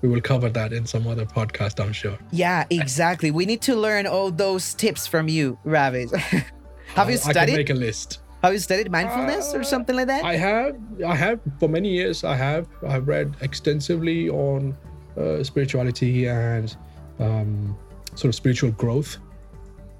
we 0.00 0.08
will 0.08 0.20
cover 0.20 0.48
that 0.50 0.72
in 0.72 0.84
some 0.84 1.06
other 1.06 1.24
podcast, 1.24 1.78
I'm 1.78 1.92
sure. 1.92 2.18
Yeah, 2.32 2.64
exactly. 2.70 3.30
We 3.30 3.46
need 3.46 3.60
to 3.62 3.76
learn 3.76 4.06
all 4.08 4.32
those 4.32 4.74
tips 4.74 5.06
from 5.06 5.28
you, 5.28 5.58
Ravis. 5.64 6.10
Have 6.96 7.08
you 7.08 7.14
I- 7.16 7.20
I 7.20 7.22
can 7.22 7.30
studied? 7.32 7.56
make 7.56 7.70
a 7.70 7.74
list. 7.74 8.18
Have 8.42 8.52
you 8.52 8.58
studied 8.58 8.90
mindfulness 8.90 9.54
or 9.54 9.62
something 9.62 9.94
like 9.94 10.08
that? 10.08 10.24
I 10.24 10.34
have, 10.34 10.76
I 11.06 11.14
have 11.14 11.38
for 11.60 11.68
many 11.68 11.90
years. 11.90 12.24
I 12.24 12.34
have, 12.34 12.66
I've 12.86 13.06
read 13.06 13.36
extensively 13.40 14.28
on 14.28 14.76
uh, 15.16 15.44
spirituality 15.44 16.26
and 16.26 16.76
um, 17.20 17.78
sort 18.16 18.30
of 18.30 18.34
spiritual 18.34 18.72
growth 18.72 19.18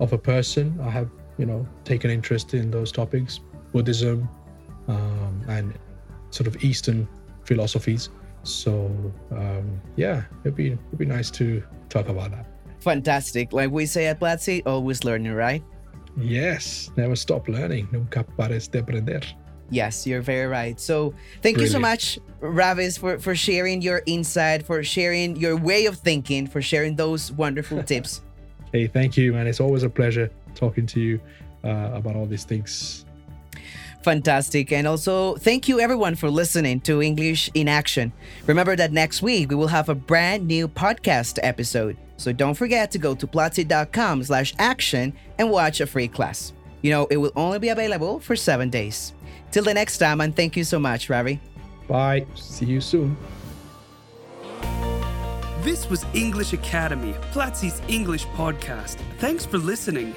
of 0.01 0.13
a 0.13 0.19
person. 0.19 0.77
I 0.83 0.91
have, 0.91 1.09
you 1.39 1.47
know, 1.47 1.67
taken 1.85 2.11
interest 2.11 2.53
in 2.53 2.71
those 2.73 2.91
topics, 2.91 3.39
Buddhism, 3.73 4.29
um, 4.89 5.41
and 5.49 5.73
sort 6.31 6.49
of 6.49 6.65
Eastern 6.65 7.07
philosophies. 7.45 8.09
So 8.43 8.91
um, 9.31 9.81
yeah, 9.95 10.25
it'd 10.43 10.57
be 10.57 10.73
it'd 10.73 10.99
be 10.99 11.07
nice 11.07 11.31
to 11.33 11.63
talk 11.89 12.09
about 12.09 12.33
that. 12.33 12.47
Fantastic. 12.81 13.53
Like 13.53 13.71
we 13.71 13.87
say 13.87 14.07
at 14.07 14.19
Platzi, 14.19 14.63
always 14.67 15.05
learning, 15.05 15.33
right? 15.35 15.63
Yes, 16.17 16.91
never 16.97 17.17
stop 17.17 17.49
learning. 17.49 17.89
Nunca 17.93 18.25
pares 18.25 18.69
de 18.69 18.79
aprender. 18.79 19.23
Yes, 19.71 20.07
you're 20.07 20.21
very 20.21 20.47
right. 20.47 20.79
So 20.79 21.15
thank 21.41 21.59
you 21.59 21.67
so 21.67 21.79
much, 21.79 22.19
Ravis, 22.43 22.99
for, 22.99 23.19
for 23.19 23.35
sharing 23.35 23.81
your 23.81 24.03
insight, 24.05 24.67
for 24.67 24.83
sharing 24.83 25.37
your 25.37 25.57
way 25.57 25.87
of 25.87 25.97
thinking, 25.97 26.47
for 26.47 26.61
sharing 26.61 26.97
those 26.97 27.33
wonderful 27.33 27.83
tips. 27.93 28.21
Hey, 28.71 28.87
thank 28.87 29.17
you, 29.17 29.33
man. 29.33 29.47
It's 29.47 29.61
always 29.61 29.83
a 29.83 29.89
pleasure 29.89 30.31
talking 30.55 30.87
to 30.89 31.01
you 31.01 31.21
uh, 31.65 31.91
about 31.95 32.17
all 32.17 32.27
these 32.27 32.45
things. 32.45 33.07
Fantastic. 34.03 34.73
And 34.73 34.87
also, 34.87 35.37
thank 35.37 35.69
you 35.69 35.81
everyone 35.81 36.17
for 36.17 36.29
listening 36.29 36.81
to 36.83 37.01
English 37.03 37.51
in 37.55 37.69
Action. 37.69 38.13
Remember 38.47 38.75
that 38.77 38.93
next 38.93 39.23
week 39.23 39.51
we 39.51 39.55
will 39.55 39.69
have 39.69 39.89
a 39.89 39.95
brand 39.95 40.47
new 40.47 40.67
podcast 40.69 41.39
episode. 41.43 41.97
So 42.17 42.33
don't 42.33 42.55
forget 42.55 42.91
to 42.93 42.99
go 42.99 43.15
to 43.15 43.27
platzi.com 43.27 44.23
slash 44.25 44.55
action 44.59 45.13
and 45.39 45.51
watch 45.51 45.81
a 45.81 45.87
free 45.87 46.09
class. 46.09 46.53
You 46.83 46.91
know, 46.91 47.07
it 47.11 47.17
will 47.17 47.33
only 47.37 47.59
be 47.59 47.69
available 47.69 48.19
for 48.21 48.37
seven 48.37 48.71
days. 48.71 49.13
Till 49.53 49.65
the 49.65 49.75
next 49.75 49.99
time, 49.99 50.21
and 50.21 50.35
thank 50.35 50.57
you 50.57 50.65
so 50.65 50.79
much, 50.79 51.09
Ravee. 51.09 51.39
Bye. 51.87 52.27
See 52.35 52.67
you 52.67 52.81
soon. 52.81 53.17
This 55.63 55.89
was 55.89 56.05
English 56.13 56.53
Academy, 56.53 57.13
Platzi's 57.31 57.81
English 57.87 58.25
podcast. 58.29 58.97
Thanks 59.19 59.47
for 59.47 59.59
listening. 59.59 60.17